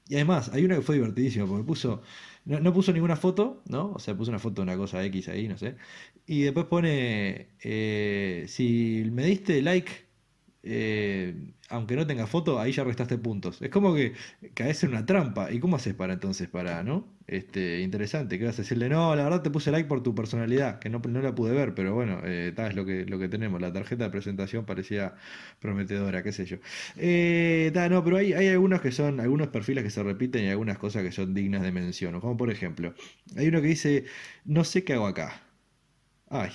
Y 0.09 0.15
además, 0.15 0.49
hay 0.53 0.63
una 0.63 0.75
que 0.75 0.81
fue 0.81 0.95
divertidísima, 0.95 1.45
porque 1.45 1.63
puso, 1.63 2.01
no, 2.45 2.73
puso 2.73 2.93
ninguna 2.93 3.15
foto, 3.15 3.61
¿no? 3.67 3.91
O 3.93 3.99
sea, 3.99 4.15
puso 4.15 4.31
una 4.31 4.39
foto 4.39 4.61
de 4.61 4.63
una 4.63 4.77
cosa 4.77 5.03
X 5.05 5.27
ahí, 5.27 5.47
no 5.47 5.57
sé. 5.57 5.75
Y 6.25 6.43
después 6.43 6.65
pone, 6.67 7.49
eh, 7.61 8.45
si 8.47 9.09
me 9.11 9.25
diste 9.25 9.61
like 9.61 10.06
eh, 10.69 11.53
aunque 11.69 11.95
no 11.95 12.05
tenga 12.07 12.27
foto, 12.27 12.59
ahí 12.59 12.71
ya 12.71 12.83
restaste 12.83 13.17
puntos. 13.17 13.61
Es 13.61 13.69
como 13.69 13.93
que 13.95 14.13
caes 14.53 14.83
en 14.83 14.91
una 14.91 15.05
trampa. 15.05 15.51
¿Y 15.51 15.59
cómo 15.59 15.75
haces 15.75 15.93
para 15.93 16.13
entonces, 16.13 16.47
para, 16.47 16.83
no? 16.83 17.07
Este, 17.27 17.81
interesante, 17.81 18.39
¿qué 18.39 18.45
vas 18.45 18.57
a 18.59 18.61
decirle? 18.61 18.87
No, 18.89 19.15
la 19.15 19.23
verdad 19.23 19.41
te 19.41 19.49
puse 19.49 19.71
like 19.71 19.87
por 19.87 20.01
tu 20.01 20.15
personalidad, 20.15 20.79
que 20.79 20.89
no, 20.89 20.99
no 20.99 21.21
la 21.21 21.35
pude 21.35 21.53
ver, 21.53 21.73
pero 21.75 21.93
bueno, 21.93 22.21
eh, 22.23 22.53
es 22.55 22.75
lo 22.75 22.85
que, 22.85 23.05
lo 23.05 23.19
que 23.19 23.27
tenemos. 23.27 23.59
La 23.61 23.73
tarjeta 23.73 24.05
de 24.05 24.09
presentación 24.11 24.65
parecía 24.65 25.15
prometedora, 25.59 26.23
qué 26.23 26.31
sé 26.31 26.45
yo. 26.45 26.57
Eh, 26.97 27.71
no, 27.89 28.03
pero 28.03 28.17
hay, 28.17 28.33
hay 28.33 28.47
algunos 28.47 28.81
que 28.81 28.91
son, 28.91 29.19
algunos 29.19 29.49
perfiles 29.49 29.83
que 29.83 29.89
se 29.89 30.03
repiten 30.03 30.45
y 30.45 30.49
algunas 30.49 30.77
cosas 30.77 31.03
que 31.03 31.11
son 31.11 31.33
dignas 31.33 31.61
de 31.63 31.71
mención. 31.71 32.19
Como 32.19 32.37
por 32.37 32.51
ejemplo, 32.51 32.93
hay 33.35 33.47
uno 33.47 33.61
que 33.61 33.67
dice, 33.67 34.05
no 34.45 34.63
sé 34.63 34.83
qué 34.83 34.93
hago 34.93 35.07
acá. 35.07 35.46
Ay, 36.29 36.51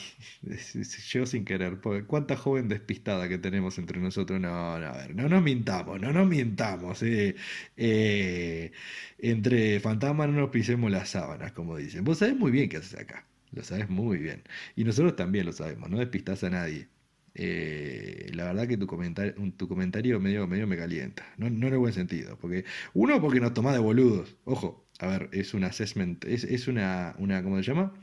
llegó 1.12 1.24
sin 1.26 1.44
querer. 1.46 1.80
Cuánta 2.06 2.36
joven 2.36 2.68
despistada 2.68 3.28
que 3.28 3.38
tenemos 3.38 3.78
entre 3.78 4.00
nosotros. 4.00 4.38
No, 4.38 4.78
no, 4.78 4.86
a 4.86 4.92
ver, 4.98 5.14
no 5.14 5.28
nos 5.28 5.42
mintamos, 5.42 5.98
no 6.00 6.12
nos 6.12 6.26
mintamos. 6.28 7.02
Eh. 7.02 7.34
Eh, 7.76 8.72
entre 9.18 9.80
fantasmas 9.80 10.28
no 10.28 10.40
nos 10.40 10.50
pisemos 10.50 10.90
las 10.90 11.10
sábanas, 11.10 11.52
como 11.52 11.76
dicen. 11.78 12.04
Vos 12.04 12.18
sabés 12.18 12.36
muy 12.36 12.50
bien 12.50 12.68
qué 12.68 12.78
haces 12.78 12.98
acá. 12.98 13.26
Lo 13.52 13.62
sabés 13.64 13.88
muy 13.88 14.18
bien. 14.18 14.42
Y 14.76 14.84
nosotros 14.84 15.16
también 15.16 15.46
lo 15.46 15.52
sabemos, 15.52 15.88
no 15.90 15.98
despistás 15.98 16.44
a 16.44 16.50
nadie. 16.50 16.88
Eh, 17.34 18.30
la 18.34 18.44
verdad 18.44 18.68
que 18.68 18.76
tu 18.76 18.86
comentario, 18.86 19.34
tu 19.56 19.68
comentario 19.68 20.20
medio, 20.20 20.46
medio 20.46 20.66
me 20.66 20.76
calienta. 20.76 21.24
No, 21.38 21.48
no 21.50 21.68
en 21.68 21.72
el 21.72 21.78
buen 21.78 21.94
sentido. 21.94 22.36
Porque, 22.38 22.64
uno, 22.94 23.20
porque 23.22 23.40
nos 23.40 23.54
tomás 23.54 23.72
de 23.74 23.78
boludos. 23.80 24.36
Ojo, 24.44 24.86
a 24.98 25.06
ver, 25.06 25.30
es 25.32 25.54
un 25.54 25.64
assessment, 25.64 26.24
es, 26.26 26.44
es 26.44 26.68
una, 26.68 27.14
una, 27.18 27.42
¿cómo 27.42 27.56
se 27.56 27.62
llama? 27.64 27.94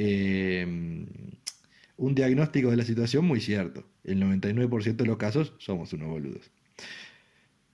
Em, 0.00 1.06
un 1.96 2.14
diagnóstico 2.14 2.70
de 2.70 2.76
la 2.76 2.84
situación 2.84 3.24
muy 3.24 3.40
cierto. 3.40 3.84
El 4.04 4.20
99% 4.20 4.96
de 4.96 5.06
los 5.06 5.16
casos 5.16 5.54
somos 5.58 5.92
unos 5.92 6.08
boludos. 6.08 6.52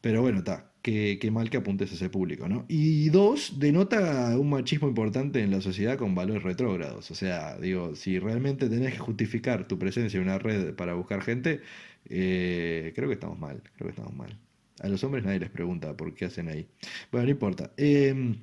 Pero 0.01 0.23
bueno, 0.23 0.39
está. 0.39 0.71
Qué, 0.83 1.19
mal 1.31 1.51
que 1.51 1.59
apuntes 1.59 1.91
a 1.93 1.95
ese 1.95 2.11
público, 2.11 2.49
¿no? 2.49 2.65
Y 2.69 3.09
dos, 3.11 3.59
denota 3.59 4.39
un 4.39 4.51
machismo 4.51 4.89
importante 4.89 5.41
en 5.41 5.51
la 5.51 5.61
sociedad 5.61 5.99
con 5.99 6.15
valores 6.15 6.43
retrógrados. 6.43 7.11
O 7.11 7.15
sea, 7.15 7.59
digo, 7.59 7.95
si 7.95 8.19
realmente 8.19 8.69
tenés 8.69 8.93
que 8.93 8.99
justificar 8.99 9.69
tu 9.69 9.79
presencia 9.79 10.19
en 10.19 10.25
una 10.25 10.39
red 10.39 10.75
para 10.75 10.95
buscar 10.95 11.23
gente, 11.23 11.61
eh, 12.07 12.93
creo 12.95 13.09
que 13.09 13.15
estamos 13.15 13.39
mal, 13.39 13.63
creo 13.77 13.89
que 13.89 14.01
estamos 14.01 14.15
mal. 14.15 14.39
A 14.81 14.89
los 14.89 15.03
hombres 15.05 15.25
nadie 15.25 15.41
les 15.41 15.51
pregunta 15.51 15.97
por 15.97 16.15
qué 16.15 16.27
hacen 16.27 16.49
ahí. 16.49 16.67
Bueno, 17.11 17.27
no 17.27 17.31
importa. 17.31 17.73
Em, 17.77 18.37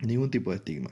ningún 0.00 0.30
tipo 0.30 0.50
de 0.50 0.56
estigma. 0.56 0.90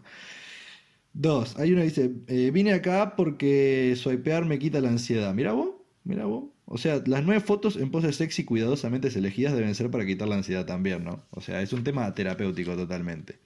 Dos, 1.21 1.57
hay 1.59 1.73
uno 1.73 1.81
que 1.81 1.89
dice, 1.89 2.13
eh, 2.29 2.53
vine 2.53 2.73
acá 2.73 3.17
porque 3.17 3.95
swipear 3.97 4.45
me 4.47 4.61
quita 4.61 4.81
la 4.81 4.91
ansiedad. 4.91 5.35
Mira 5.35 5.53
vos, 5.53 5.71
mira 6.05 6.27
vos. 6.27 6.45
O 6.65 6.79
sea, 6.79 7.03
las 7.07 7.25
nueve 7.25 7.41
fotos 7.41 7.77
en 7.77 7.91
poses 7.91 8.15
sexy 8.15 8.45
cuidadosamente 8.45 9.09
elegidas 9.09 9.55
deben 9.55 9.75
ser 9.75 9.91
para 9.91 10.07
quitar 10.07 10.29
la 10.29 10.37
ansiedad 10.37 10.65
también, 10.65 11.03
¿no? 11.03 11.27
O 11.31 11.41
sea, 11.41 11.61
es 11.61 11.73
un 11.73 11.83
tema 11.83 12.15
terapéutico 12.15 12.77
totalmente. 12.77 13.41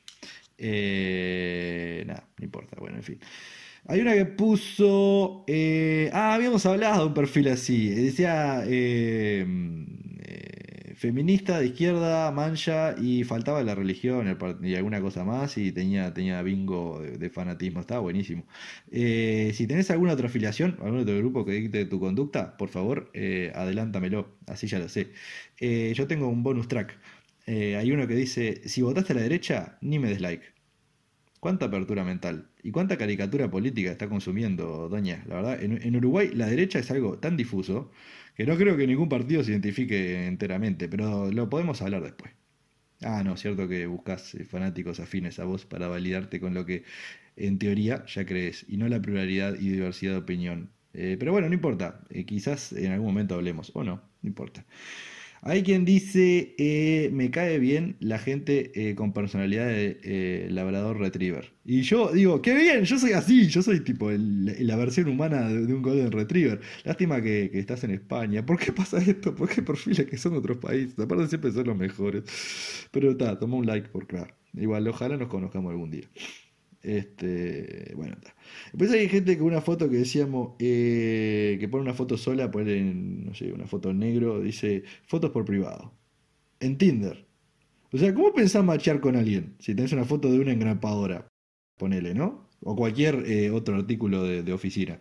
Eh, 0.59 2.05
nada, 2.07 2.29
no 2.39 2.45
importa, 2.45 2.77
bueno, 2.79 2.97
en 2.99 3.03
fin. 3.05 3.19
Hay 3.87 4.01
una 4.01 4.15
que 4.15 4.27
puso... 4.27 5.45
eh, 5.49 6.11
ah, 6.13 6.35
habíamos 6.35 6.67
hablado 6.67 7.03
de 7.03 7.07
un 7.09 7.15
perfil 7.15 7.49
así. 7.49 7.89
Decía... 7.91 8.65
eh, 8.67 9.47
feminista 11.03 11.59
de 11.59 11.67
izquierda, 11.67 12.31
mancha 12.31 12.95
y 12.97 13.25
faltaba 13.25 13.61
la 13.65 13.75
religión 13.75 14.39
y 14.63 14.75
alguna 14.77 15.01
cosa 15.01 15.25
más 15.25 15.59
y 15.59 15.73
tenía, 15.73 16.15
tenía 16.15 16.41
bingo 16.43 17.01
de, 17.01 17.29
fanatismo, 17.29 17.81
estaba 17.81 18.01
buenísimo. 18.01 18.47
Eh, 18.93 19.51
si 19.53 19.67
tenés 19.67 19.91
alguna 19.91 20.13
otra 20.13 20.29
afiliación, 20.29 20.79
algún 20.81 21.01
otro 21.01 21.19
grupo 21.19 21.45
que 21.45 21.53
dicte 21.53 21.87
tu 21.87 21.99
conducta, 21.99 22.57
por 22.57 22.69
favor, 22.69 23.11
eh, 23.15 23.51
adelántamelo, 23.55 24.39
así 24.47 24.69
ya 24.69 24.79
lo 24.79 24.89
sé. 24.89 25.13
Eh, 25.59 25.93
yo 25.97 26.07
tengo 26.07 26.29
un 26.29 26.45
bonus 26.45 26.69
track. 26.69 26.97
hay 27.47 27.91
uno 27.91 28.07
que 28.07 28.15
dice, 28.15 28.69
si 28.69 28.83
votaste 28.83 29.13
a 29.13 29.17
la 29.17 29.23
derecha, 29.23 29.79
ni 29.81 29.99
me 29.99 30.09
des 30.09 30.21
like. 30.21 30.45
¿Cuánta 31.41 31.67
apertura 31.67 32.05
mental? 32.05 32.52
¿Y 32.63 32.71
cuánta 32.71 32.97
caricatura 32.97 33.51
política 33.51 33.91
está 33.91 34.09
consumiendo, 34.09 34.89
doña? 34.89 35.25
La 35.29 35.37
verdad, 35.37 35.63
en 35.63 35.97
Uruguay 35.97 36.31
la 36.35 36.47
derecha 36.47 36.79
es 36.79 36.91
algo 36.91 37.19
tan 37.19 37.37
difuso 37.37 37.91
que 38.37 38.47
no 38.47 38.57
creo 38.57 38.77
que 38.77 38.87
ningún 38.87 39.09
partido 39.09 39.43
se 39.45 39.51
identifique 39.53 40.27
enteramente, 40.27 40.89
pero 40.89 41.31
lo 41.31 41.49
podemos 41.51 41.83
hablar 41.83 42.03
después. 42.03 42.33
Ah, 43.03 43.23
no, 43.25 43.37
cierto 43.37 43.69
que 43.69 43.87
buscas 43.87 44.35
eh, 44.35 44.45
fanáticos 44.45 45.01
afines 45.01 45.39
a 45.41 45.45
vos 45.45 45.67
para 45.67 45.89
validarte 45.89 46.41
con 46.41 46.55
lo 46.55 46.65
que 46.65 46.85
en 47.37 47.59
teoría 47.59 48.05
ya 48.07 48.25
crees, 48.27 48.65
y 48.69 48.77
no 48.77 48.89
la 48.89 49.01
pluralidad 49.03 49.55
y 49.59 49.71
diversidad 49.71 50.13
de 50.13 50.19
opinión. 50.19 50.71
Eh, 50.95 51.17
pero 51.19 51.33
bueno, 51.33 51.49
no 51.49 51.55
importa, 51.55 52.05
eh, 52.11 52.25
quizás 52.27 52.73
en 52.73 52.93
algún 52.93 53.09
momento 53.09 53.35
hablemos, 53.35 53.73
o 53.75 53.83
no, 53.85 53.97
no 54.23 54.29
importa. 54.29 54.65
Hay 55.45 55.65
quien 55.65 55.85
dice, 55.85 56.55
eh, 56.57 57.11
me 57.13 57.33
cae 57.33 57.59
bien 57.59 57.97
la 57.99 58.21
gente 58.21 58.71
eh, 58.77 58.95
con 58.95 59.13
personalidad 59.13 59.67
de 59.67 59.99
eh, 60.05 60.47
labrador 60.49 61.01
retriever. 61.01 61.53
Y 61.65 61.83
yo 61.83 62.13
digo, 62.13 62.41
qué 62.41 62.55
bien, 62.55 62.85
yo 62.85 62.97
soy 62.97 63.13
así, 63.13 63.49
yo 63.49 63.61
soy 63.61 63.81
tipo 63.81 64.09
la 64.13 64.77
versión 64.77 65.09
humana 65.09 65.49
de, 65.49 65.75
un 65.75 65.83
golden 65.83 66.13
retriever. 66.13 66.61
Lástima 66.85 67.21
que, 67.21 67.51
estás 67.55 67.83
en 67.83 67.91
España. 67.91 68.47
¿Por 68.47 68.57
qué 68.57 68.71
pasa 68.73 68.99
esto? 68.99 69.35
¿Por 69.35 69.49
qué 69.49 69.63
perfiles 69.63 70.07
que 70.07 70.17
son 70.17 70.35
otros 70.35 70.59
países? 70.59 70.97
Aparte 71.01 71.27
siempre 71.27 71.51
son 71.51 71.67
los 71.67 71.77
mejores. 71.77 72.23
Pero 72.93 73.11
está, 73.11 73.37
toma 73.37 73.57
un 73.57 73.67
like 73.67 73.89
por 73.89 74.07
claro. 74.07 74.33
Igual, 74.55 74.87
ojalá 74.87 75.17
nos 75.17 75.29
conozcamos 75.29 75.73
algún 75.73 75.91
día. 75.91 76.09
Este, 76.83 77.93
bueno, 77.97 78.15
está. 78.15 78.35
Después 78.73 78.91
hay 78.91 79.09
gente 79.09 79.39
con 79.39 79.47
una 79.47 79.61
foto 79.61 79.89
que 79.89 79.97
decíamos, 79.97 80.55
eh, 80.59 81.57
que 81.61 81.69
pone 81.69 81.83
una 81.83 81.95
foto 81.95 82.17
sola, 82.17 82.51
pone, 82.51 82.83
no 82.83 83.35
sé, 83.35 83.53
una 83.53 83.67
foto 83.67 83.91
en 83.91 84.01
negro, 84.01 84.41
dice 84.41 84.83
fotos 85.07 85.31
por 85.31 85.45
privado. 85.45 85.93
En 86.61 86.79
Tinder. 86.79 87.27
O 87.93 87.99
sea, 87.99 88.15
¿cómo 88.15 88.33
pensás 88.33 88.65
machear 88.65 89.01
con 89.01 89.17
alguien? 89.17 89.55
Si 89.59 89.75
tenés 89.75 89.93
una 89.93 90.05
foto 90.05 90.31
de 90.31 90.41
una 90.41 90.53
engrapadora, 90.53 91.29
ponele, 91.77 92.15
¿no? 92.15 92.49
O 92.61 92.77
cualquier 92.77 93.25
eh, 93.27 93.51
otro 93.51 93.77
artículo 93.77 94.25
de, 94.25 94.53
oficina. 94.53 95.01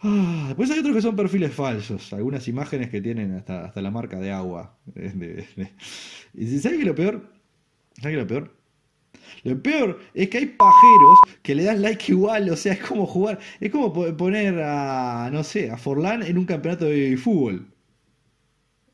Ah, 0.00 0.44
después 0.48 0.70
hay 0.70 0.78
otros 0.80 0.94
que 0.94 1.02
son 1.02 1.16
perfiles 1.16 1.52
falsos, 1.52 2.12
algunas 2.14 2.48
imágenes 2.48 2.90
que 2.90 3.02
tienen 3.02 3.32
hasta, 3.34 3.66
hasta 3.66 3.82
la 3.82 3.90
marca 3.90 4.18
de 4.18 4.32
agua. 4.32 4.78
¿Y 6.34 6.46
sabes 6.58 6.78
qué 6.78 6.84
lo 6.84 6.94
peor? 6.94 7.32
¿Sabes 8.00 8.16
qué 8.16 8.22
lo 8.22 8.26
peor? 8.26 8.59
Lo 9.44 9.62
peor 9.62 10.00
es 10.14 10.28
que 10.28 10.38
hay 10.38 10.46
pajeros 10.46 11.18
que 11.42 11.54
le 11.54 11.64
dan 11.64 11.82
like 11.82 12.12
igual, 12.12 12.50
o 12.50 12.56
sea, 12.56 12.72
es 12.74 12.80
como 12.80 13.06
jugar, 13.06 13.38
es 13.60 13.70
como 13.70 13.92
poner 13.92 14.60
a, 14.62 15.30
no 15.32 15.44
sé, 15.44 15.70
a 15.70 15.76
Forlán 15.76 16.22
en 16.22 16.38
un 16.38 16.46
campeonato 16.46 16.86
de 16.86 17.16
fútbol. 17.16 17.66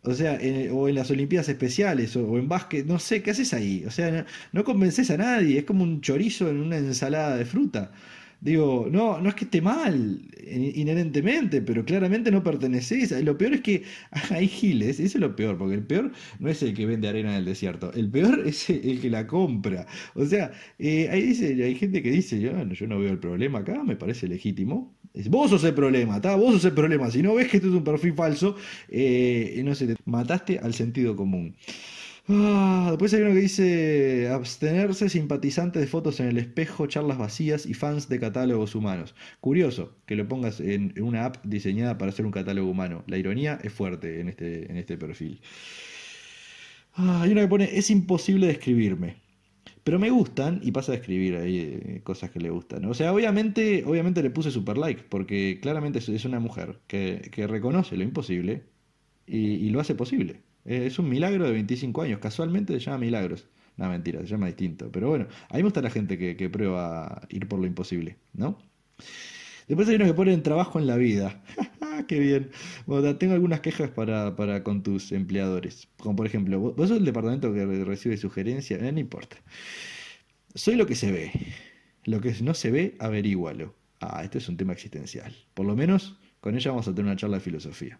O 0.02 0.14
sea, 0.14 0.38
o 0.72 0.88
en 0.88 0.94
las 0.94 1.10
Olimpiadas 1.10 1.48
Especiales, 1.48 2.14
o, 2.16 2.38
en 2.38 2.48
básquet, 2.48 2.86
no 2.86 2.98
sé, 3.00 3.22
¿qué 3.22 3.32
haces 3.32 3.52
ahí? 3.52 3.84
O 3.86 3.90
sea, 3.90 4.10
no, 4.12 4.24
no 4.52 4.64
convences 4.64 5.10
a 5.10 5.16
nadie, 5.16 5.58
es 5.58 5.64
como 5.64 5.82
un 5.82 6.00
chorizo 6.00 6.48
en 6.48 6.60
una 6.60 6.76
ensalada 6.78 7.36
de 7.36 7.44
fruta. 7.44 7.90
Digo, 8.40 8.86
no, 8.90 9.20
no 9.20 9.28
es 9.28 9.34
que 9.34 9.44
esté 9.44 9.60
mal 9.60 10.20
inherentemente, 10.46 11.62
pero 11.62 11.84
claramente 11.84 12.30
no 12.30 12.42
perteneces. 12.42 13.12
Lo 13.24 13.36
peor 13.36 13.54
es 13.54 13.60
que 13.62 13.82
hay 14.30 14.48
giles, 14.48 15.00
eso 15.00 15.18
es 15.18 15.20
lo 15.20 15.34
peor, 15.34 15.58
porque 15.58 15.74
el 15.74 15.84
peor 15.84 16.12
no 16.38 16.48
es 16.50 16.62
el 16.62 16.74
que 16.74 16.86
vende 16.86 17.08
arena 17.08 17.30
en 17.30 17.36
el 17.38 17.44
desierto, 17.44 17.92
el 17.92 18.10
peor 18.10 18.46
es 18.46 18.68
el 18.70 19.00
que 19.00 19.10
la 19.10 19.26
compra. 19.26 19.86
O 20.14 20.24
sea, 20.26 20.52
eh, 20.78 21.08
ahí 21.10 21.22
dice, 21.22 21.62
hay 21.62 21.74
gente 21.74 22.02
que 22.02 22.10
dice, 22.10 22.40
yo, 22.40 22.52
yo 22.68 22.86
no 22.86 22.98
veo 22.98 23.10
el 23.12 23.18
problema 23.18 23.60
acá, 23.60 23.82
me 23.84 23.96
parece 23.96 24.28
legítimo. 24.28 24.94
Vos 25.30 25.50
sos 25.50 25.64
el 25.64 25.72
problema, 25.74 26.16
¿está? 26.16 26.36
Vos 26.36 26.54
sos 26.54 26.64
el 26.66 26.72
problema. 26.72 27.10
Si 27.10 27.22
no 27.22 27.34
ves 27.34 27.48
que 27.48 27.56
esto 27.56 27.68
es 27.68 27.74
un 27.74 27.84
perfil 27.84 28.12
falso, 28.14 28.56
eh, 28.88 29.62
no 29.64 29.74
sé, 29.74 29.86
te 29.86 29.96
mataste 30.04 30.58
al 30.58 30.74
sentido 30.74 31.16
común. 31.16 31.56
Ah, 32.28 32.88
después 32.90 33.14
hay 33.14 33.22
uno 33.22 33.34
que 33.34 33.40
dice 33.40 34.28
abstenerse 34.32 35.08
simpatizante 35.08 35.78
de 35.78 35.86
fotos 35.86 36.18
en 36.18 36.26
el 36.26 36.38
espejo, 36.38 36.86
charlas 36.88 37.18
vacías 37.18 37.66
y 37.66 37.74
fans 37.74 38.08
de 38.08 38.18
catálogos 38.18 38.74
humanos. 38.74 39.14
Curioso 39.40 39.96
que 40.06 40.16
lo 40.16 40.26
pongas 40.26 40.58
en, 40.60 40.92
una 41.00 41.26
app 41.26 41.44
diseñada 41.44 41.98
para 41.98 42.10
hacer 42.10 42.26
un 42.26 42.32
catálogo 42.32 42.68
humano. 42.68 43.04
La 43.06 43.16
ironía 43.16 43.60
es 43.62 43.72
fuerte 43.72 44.20
en 44.20 44.28
este, 44.28 44.76
este 44.78 44.98
perfil. 44.98 45.40
Ah, 46.94 47.22
hay 47.22 47.32
uno 47.32 47.42
que 47.42 47.48
pone 47.48 47.78
es 47.78 47.90
imposible 47.90 48.48
describirme. 48.48 49.16
Pero 49.84 49.98
me 50.00 50.10
gustan 50.10 50.60
y 50.64 50.72
pasa 50.72 50.92
a 50.92 50.94
escribir 50.96 51.36
ahí 51.36 51.58
eh, 51.58 52.00
cosas 52.02 52.30
que 52.30 52.40
le 52.40 52.50
gustan. 52.50 52.84
O 52.86 52.94
sea, 52.94 53.12
obviamente, 53.12 53.84
obviamente 53.86 54.22
le 54.22 54.30
puse 54.30 54.50
super 54.50 54.78
like, 54.78 55.04
porque 55.08 55.60
claramente 55.62 56.00
es 56.00 56.24
una 56.24 56.40
mujer 56.40 56.80
que 56.88 57.46
reconoce 57.46 57.96
lo 57.96 58.02
imposible 58.02 58.64
y, 59.26 59.70
lo 59.70 59.80
hace 59.80 59.94
posible. 59.94 60.40
Es 60.66 60.98
un 60.98 61.08
milagro 61.08 61.44
de 61.44 61.52
25 61.52 62.02
años, 62.02 62.18
casualmente 62.18 62.72
se 62.74 62.80
llama 62.80 62.98
Milagros. 62.98 63.46
No, 63.76 63.88
mentira, 63.88 64.20
se 64.20 64.26
llama 64.26 64.46
distinto. 64.46 64.90
Pero 64.90 65.08
bueno, 65.08 65.26
a 65.48 65.54
mí 65.54 65.58
me 65.58 65.64
gusta 65.64 65.82
la 65.82 65.90
gente 65.90 66.18
que, 66.18 66.36
que 66.36 66.50
prueba 66.50 67.22
ir 67.28 67.46
por 67.46 67.60
lo 67.60 67.66
imposible, 67.66 68.16
¿no? 68.32 68.58
Después 69.68 69.88
hay 69.88 69.96
uno 69.96 70.04
que 70.06 70.14
pone 70.14 70.36
trabajo 70.38 70.78
en 70.78 70.86
la 70.86 70.96
vida. 70.96 71.42
Qué 72.08 72.20
bien. 72.20 72.50
Tengo 73.18 73.34
algunas 73.34 73.60
quejas 73.60 73.90
para, 73.90 74.36
para, 74.36 74.62
con 74.62 74.82
tus 74.82 75.12
empleadores. 75.12 75.88
Como 75.98 76.16
por 76.16 76.26
ejemplo, 76.26 76.60
vos 76.60 76.88
sos 76.88 76.98
el 76.98 77.04
departamento 77.04 77.52
que 77.52 77.84
recibe 77.84 78.16
sugerencias, 78.16 78.80
eh, 78.82 78.92
no 78.92 79.00
importa. 79.00 79.36
Soy 80.54 80.76
lo 80.76 80.86
que 80.86 80.94
se 80.94 81.10
ve. 81.10 81.32
Lo 82.04 82.20
que 82.20 82.34
no 82.42 82.54
se 82.54 82.70
ve, 82.70 82.96
averígualo. 83.00 83.74
Ah, 84.00 84.22
este 84.22 84.38
es 84.38 84.48
un 84.48 84.56
tema 84.56 84.72
existencial. 84.72 85.34
Por 85.54 85.66
lo 85.66 85.74
menos 85.74 86.18
con 86.40 86.54
ella 86.54 86.70
vamos 86.70 86.86
a 86.86 86.94
tener 86.94 87.06
una 87.06 87.16
charla 87.16 87.38
de 87.38 87.42
filosofía. 87.42 87.98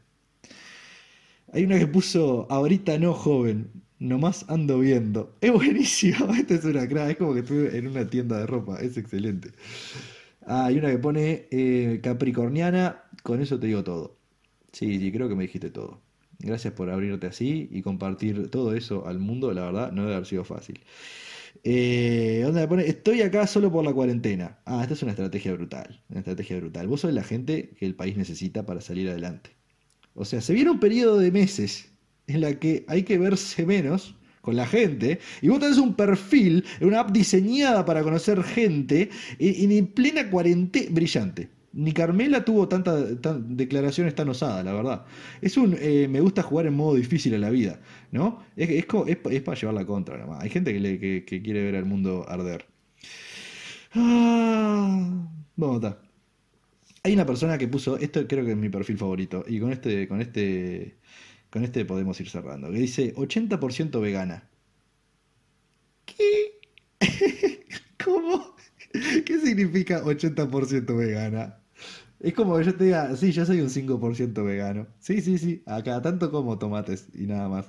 Hay 1.56 1.64
una 1.64 1.78
que 1.78 1.86
puso, 1.86 2.46
ahorita 2.50 2.98
no, 2.98 3.14
joven, 3.14 3.70
nomás 3.98 4.44
ando 4.50 4.78
viendo. 4.78 5.34
Es 5.40 5.50
buenísimo, 5.50 6.34
esta 6.38 6.54
es 6.54 6.64
una 6.66 6.86
crack, 6.86 7.12
es 7.12 7.16
como 7.16 7.32
que 7.32 7.40
estuve 7.40 7.78
en 7.78 7.86
una 7.86 8.06
tienda 8.06 8.38
de 8.38 8.46
ropa, 8.46 8.78
es 8.80 8.98
excelente. 8.98 9.52
Ah, 10.46 10.66
hay 10.66 10.78
una 10.78 10.90
que 10.90 10.98
pone 10.98 11.48
eh, 11.50 12.00
Capricorniana, 12.02 13.04
con 13.22 13.40
eso 13.42 13.58
te 13.60 13.68
digo 13.68 13.84
todo. 13.84 14.18
Sí, 14.72 15.00
sí, 15.00 15.12
creo 15.12 15.28
que 15.28 15.36
me 15.36 15.44
dijiste 15.44 15.70
todo. 15.70 16.02
Gracias 16.40 16.74
por 16.74 16.90
abrirte 16.90 17.26
así 17.28 17.68
y 17.72 17.82
compartir 17.82 18.50
todo 18.50 18.74
eso 18.74 19.06
al 19.08 19.18
mundo, 19.18 19.52
la 19.54 19.64
verdad, 19.66 19.92
no 19.92 20.02
debe 20.02 20.14
haber 20.16 20.26
sido 20.26 20.44
fácil. 20.44 20.80
Eh, 21.64 22.42
¿Dónde 22.44 22.62
me 22.62 22.68
pone? 22.68 22.86
Estoy 22.86 23.22
acá 23.22 23.46
solo 23.46 23.72
por 23.72 23.84
la 23.84 23.92
cuarentena. 23.94 24.58
Ah, 24.66 24.82
esta 24.82 24.94
es 24.94 25.02
una 25.02 25.12
estrategia 25.12 25.54
brutal. 25.54 26.02
Una 26.10 26.20
estrategia 26.20 26.58
brutal. 26.58 26.88
Vos 26.88 27.02
sos 27.02 27.12
la 27.14 27.24
gente 27.24 27.70
que 27.78 27.86
el 27.86 27.96
país 27.96 28.16
necesita 28.18 28.66
para 28.66 28.80
salir 28.82 29.08
adelante. 29.10 29.55
O 30.16 30.24
sea, 30.24 30.40
se 30.40 30.54
viene 30.54 30.70
un 30.70 30.80
periodo 30.80 31.18
de 31.18 31.30
meses 31.30 31.92
en 32.26 32.40
la 32.40 32.58
que 32.58 32.84
hay 32.88 33.04
que 33.04 33.18
verse 33.18 33.64
menos 33.66 34.16
con 34.40 34.56
la 34.56 34.66
gente, 34.66 35.18
y 35.42 35.48
vos 35.48 35.58
tenés 35.58 35.76
un 35.76 35.94
perfil, 35.94 36.64
una 36.80 37.00
app 37.00 37.10
diseñada 37.10 37.84
para 37.84 38.04
conocer 38.04 38.42
gente, 38.44 39.10
y, 39.40 39.76
en 39.76 39.86
plena 39.88 40.30
cuarentena, 40.30 40.86
brillante. 40.90 41.48
Ni 41.72 41.92
Carmela 41.92 42.44
tuvo 42.44 42.68
tantas 42.68 43.18
declaraciones 43.48 44.14
tan 44.14 44.28
osadas, 44.28 44.64
la 44.64 44.72
verdad. 44.72 45.04
Es 45.42 45.56
un 45.56 45.76
eh, 45.78 46.06
me 46.08 46.20
gusta 46.20 46.42
jugar 46.42 46.66
en 46.66 46.74
modo 46.74 46.94
difícil 46.94 47.34
en 47.34 47.40
la 47.40 47.50
vida, 47.50 47.80
¿no? 48.12 48.44
Es, 48.56 48.70
es, 48.70 48.86
es, 49.08 49.42
para 49.42 49.60
llevar 49.60 49.74
la 49.74 49.84
contra, 49.84 50.16
nada 50.16 50.28
más. 50.28 50.42
Hay 50.42 50.48
gente 50.48 50.72
que, 50.72 51.24
que, 51.26 51.42
quiere 51.42 51.64
ver 51.64 51.76
al 51.76 51.84
mundo 51.84 52.24
arder. 52.28 52.64
Ah, 53.94 55.28
vamos 55.56 55.84
a 55.84 56.05
Hay 57.06 57.14
una 57.14 57.24
persona 57.24 57.56
que 57.56 57.68
puso, 57.68 57.96
esto 57.98 58.26
creo 58.26 58.44
que 58.44 58.50
es 58.50 58.56
mi 58.56 58.68
perfil 58.68 58.98
favorito, 58.98 59.44
y 59.46 59.60
con 59.60 59.70
este, 59.70 60.08
con 60.08 60.20
este 60.20 60.96
con 61.50 61.62
este 61.62 61.84
podemos 61.84 62.20
ir 62.20 62.28
cerrando. 62.28 62.68
Que 62.72 62.78
dice 62.78 63.14
80% 63.14 64.00
vegana. 64.00 64.48
¿Qué? 66.04 66.60
¿Cómo? 68.04 68.56
¿Qué 69.24 69.38
significa 69.40 70.02
80% 70.02 70.96
vegana? 70.96 71.60
Es 72.20 72.34
como 72.34 72.56
que 72.58 72.64
yo 72.64 72.74
te 72.74 72.84
diga, 72.84 73.14
sí, 73.16 73.30
yo 73.32 73.46
soy 73.46 73.60
un 73.60 73.70
5% 73.70 74.44
vegano. 74.44 74.88
Sí, 74.98 75.20
sí, 75.20 75.38
sí. 75.38 75.62
Acá 75.66 76.02
tanto 76.02 76.32
como 76.32 76.58
tomates 76.58 77.08
y 77.14 77.26
nada 77.26 77.48
más. 77.48 77.66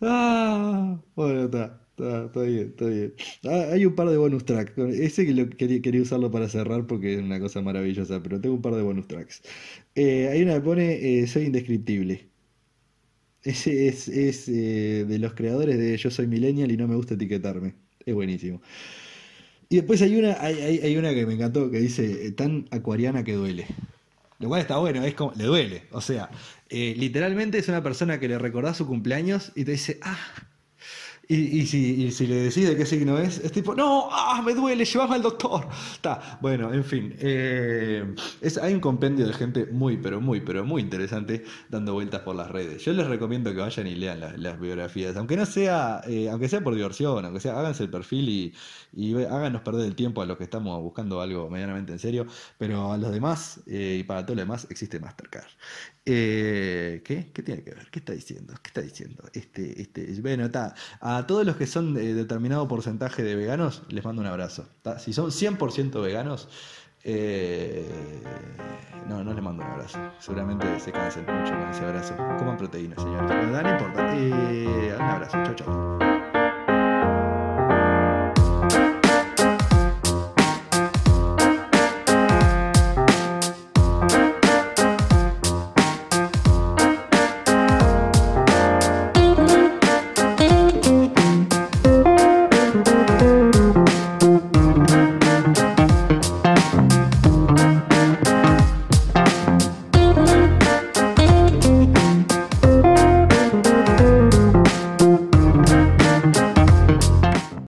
Ah, 0.00 1.00
bueno, 1.14 1.44
está. 1.44 1.87
Está, 1.98 2.42
bien, 2.42 2.68
está 2.68 2.86
bien. 2.86 3.14
Ah, 3.44 3.70
hay 3.72 3.84
un 3.84 3.94
par 3.94 4.08
de 4.08 4.16
bonus 4.16 4.44
tracks. 4.44 4.78
Ese 4.78 5.26
que 5.26 5.34
lo, 5.34 5.48
quería, 5.50 6.02
usarlo 6.02 6.30
para 6.30 6.48
cerrar 6.48 6.86
porque 6.86 7.14
es 7.14 7.20
una 7.20 7.40
cosa 7.40 7.60
maravillosa, 7.60 8.22
pero 8.22 8.40
tengo 8.40 8.54
un 8.54 8.62
par 8.62 8.74
de 8.74 8.82
bonus 8.82 9.08
tracks. 9.08 9.42
Eh, 9.96 10.28
hay 10.28 10.42
una 10.42 10.54
que 10.54 10.60
pone 10.60 11.20
eh, 11.22 11.26
Soy 11.26 11.44
indescriptible. 11.46 12.28
Ese 13.42 13.88
es, 13.88 14.48
eh, 14.48 15.04
de 15.08 15.18
los 15.18 15.34
creadores 15.34 15.78
de 15.78 15.96
Yo 15.96 16.10
soy 16.10 16.26
millennial 16.28 16.70
y 16.70 16.76
no 16.76 16.86
me 16.86 16.94
gusta 16.94 17.14
etiquetarme. 17.14 17.74
Es 18.06 18.14
buenísimo. 18.14 18.62
Y 19.68 19.76
después 19.76 20.00
hay 20.00 20.16
una, 20.16 20.40
hay, 20.40 20.96
una 20.96 21.12
que 21.14 21.26
me 21.26 21.34
encantó 21.34 21.70
que 21.70 21.78
dice 21.80 22.30
tan 22.32 22.66
acuariana 22.70 23.24
que 23.24 23.34
duele. 23.34 23.66
Lo 24.38 24.48
cual 24.48 24.60
está 24.60 24.78
bueno, 24.78 25.02
es 25.04 25.14
como, 25.14 25.32
le 25.36 25.44
duele. 25.44 25.82
O 25.90 26.00
sea, 26.00 26.30
literalmente 26.70 27.58
es 27.58 27.68
una 27.68 27.82
persona 27.82 28.20
que 28.20 28.28
le 28.28 28.38
recordás 28.38 28.76
su 28.76 28.86
cumpleaños 28.86 29.52
y 29.56 29.64
te 29.64 29.72
dice, 29.72 29.98
ah, 30.02 30.18
y, 31.30 31.66
si, 31.66 32.10
si, 32.10 32.26
le 32.26 32.36
decís 32.36 32.66
de 32.66 32.74
qué 32.74 32.86
signo 32.86 33.18
es, 33.18 33.38
es 33.40 33.52
tipo, 33.52 33.74
no, 33.74 34.08
ah, 34.10 34.40
me 34.42 34.54
duele, 34.54 34.86
llevame 34.86 35.16
al 35.16 35.22
doctor. 35.22 35.68
Está, 35.92 36.38
bueno, 36.40 36.72
en 36.72 36.82
fin. 36.82 37.14
Eh, 37.18 38.14
hay 38.62 38.72
un 38.72 38.80
compendio 38.80 39.26
de 39.26 39.34
gente 39.34 39.66
muy, 39.66 39.98
pero 39.98 40.22
muy, 40.22 40.40
pero 40.40 40.64
muy 40.64 40.80
interesante 40.80 41.44
dando 41.68 41.92
vueltas 41.92 42.22
por 42.22 42.34
las 42.34 42.50
redes. 42.50 42.82
Yo 42.82 42.94
les 42.94 43.06
recomiendo 43.06 43.52
que 43.52 43.60
vayan 43.60 43.86
y 43.86 43.94
lean 43.94 44.20
las, 44.20 44.58
biografías, 44.58 45.16
aunque 45.18 45.36
no 45.36 45.44
sea, 45.44 46.00
eh, 46.06 46.30
aunque 46.30 46.48
sea 46.48 46.62
por 46.62 46.74
diversión, 46.74 47.22
aunque 47.26 47.40
sea, 47.40 47.58
háganse 47.58 47.82
el 47.84 47.90
perfil 47.90 48.28
y, 48.30 48.54
y 48.94 49.14
háganos 49.24 49.60
perder 49.60 49.86
el 49.86 49.94
tiempo 49.94 50.22
a 50.22 50.26
los 50.26 50.38
que 50.38 50.44
estamos 50.44 50.80
buscando 50.82 51.20
algo 51.20 51.50
medianamente 51.50 51.92
en 51.92 51.98
serio, 51.98 52.26
pero 52.56 52.90
a 52.90 52.96
los 52.96 53.12
demás 53.12 53.60
eh, 53.66 53.98
y 54.00 54.04
para 54.04 54.24
todo 54.24 54.34
lo 54.36 54.40
demás 54.42 54.66
existe 54.70 54.98
Mastercard. 54.98 55.50
Eh, 56.10 57.02
¿qué? 57.04 57.30
¿Qué 57.34 57.42
tiene 57.42 57.62
que 57.62 57.72
ver? 57.72 57.90
¿Qué 57.90 57.98
está 57.98 58.14
diciendo? 58.14 58.54
¿Qué 58.62 58.68
está 58.68 58.80
diciendo? 58.80 59.24
Este, 59.34 59.82
este, 59.82 60.18
bueno, 60.22 60.46
está. 60.46 60.74
A 61.02 61.26
todos 61.26 61.44
los 61.44 61.56
que 61.56 61.66
son 61.66 61.92
de 61.92 62.14
determinado 62.14 62.66
porcentaje 62.66 63.22
de 63.22 63.34
veganos, 63.34 63.82
les 63.90 64.02
mando 64.02 64.22
un 64.22 64.28
abrazo. 64.28 64.66
Si 65.00 65.12
son 65.12 65.30
100% 65.30 66.00
veganos, 66.00 66.48
eh, 67.04 67.86
no, 69.06 69.22
no 69.22 69.34
les 69.34 69.42
mando 69.42 69.62
un 69.62 69.70
abrazo. 69.70 69.98
Seguramente 70.18 70.80
se 70.80 70.92
cansen 70.92 71.26
mucho 71.26 71.52
con 71.52 71.68
ese 71.68 71.84
abrazo. 71.84 72.16
Coman 72.38 72.56
proteínas, 72.56 73.02
señores. 73.02 73.30
No 73.30 73.70
importa. 73.70 74.06
un 74.14 75.02
abrazo. 75.02 75.36
Chao, 75.44 75.54
chao. 75.54 76.27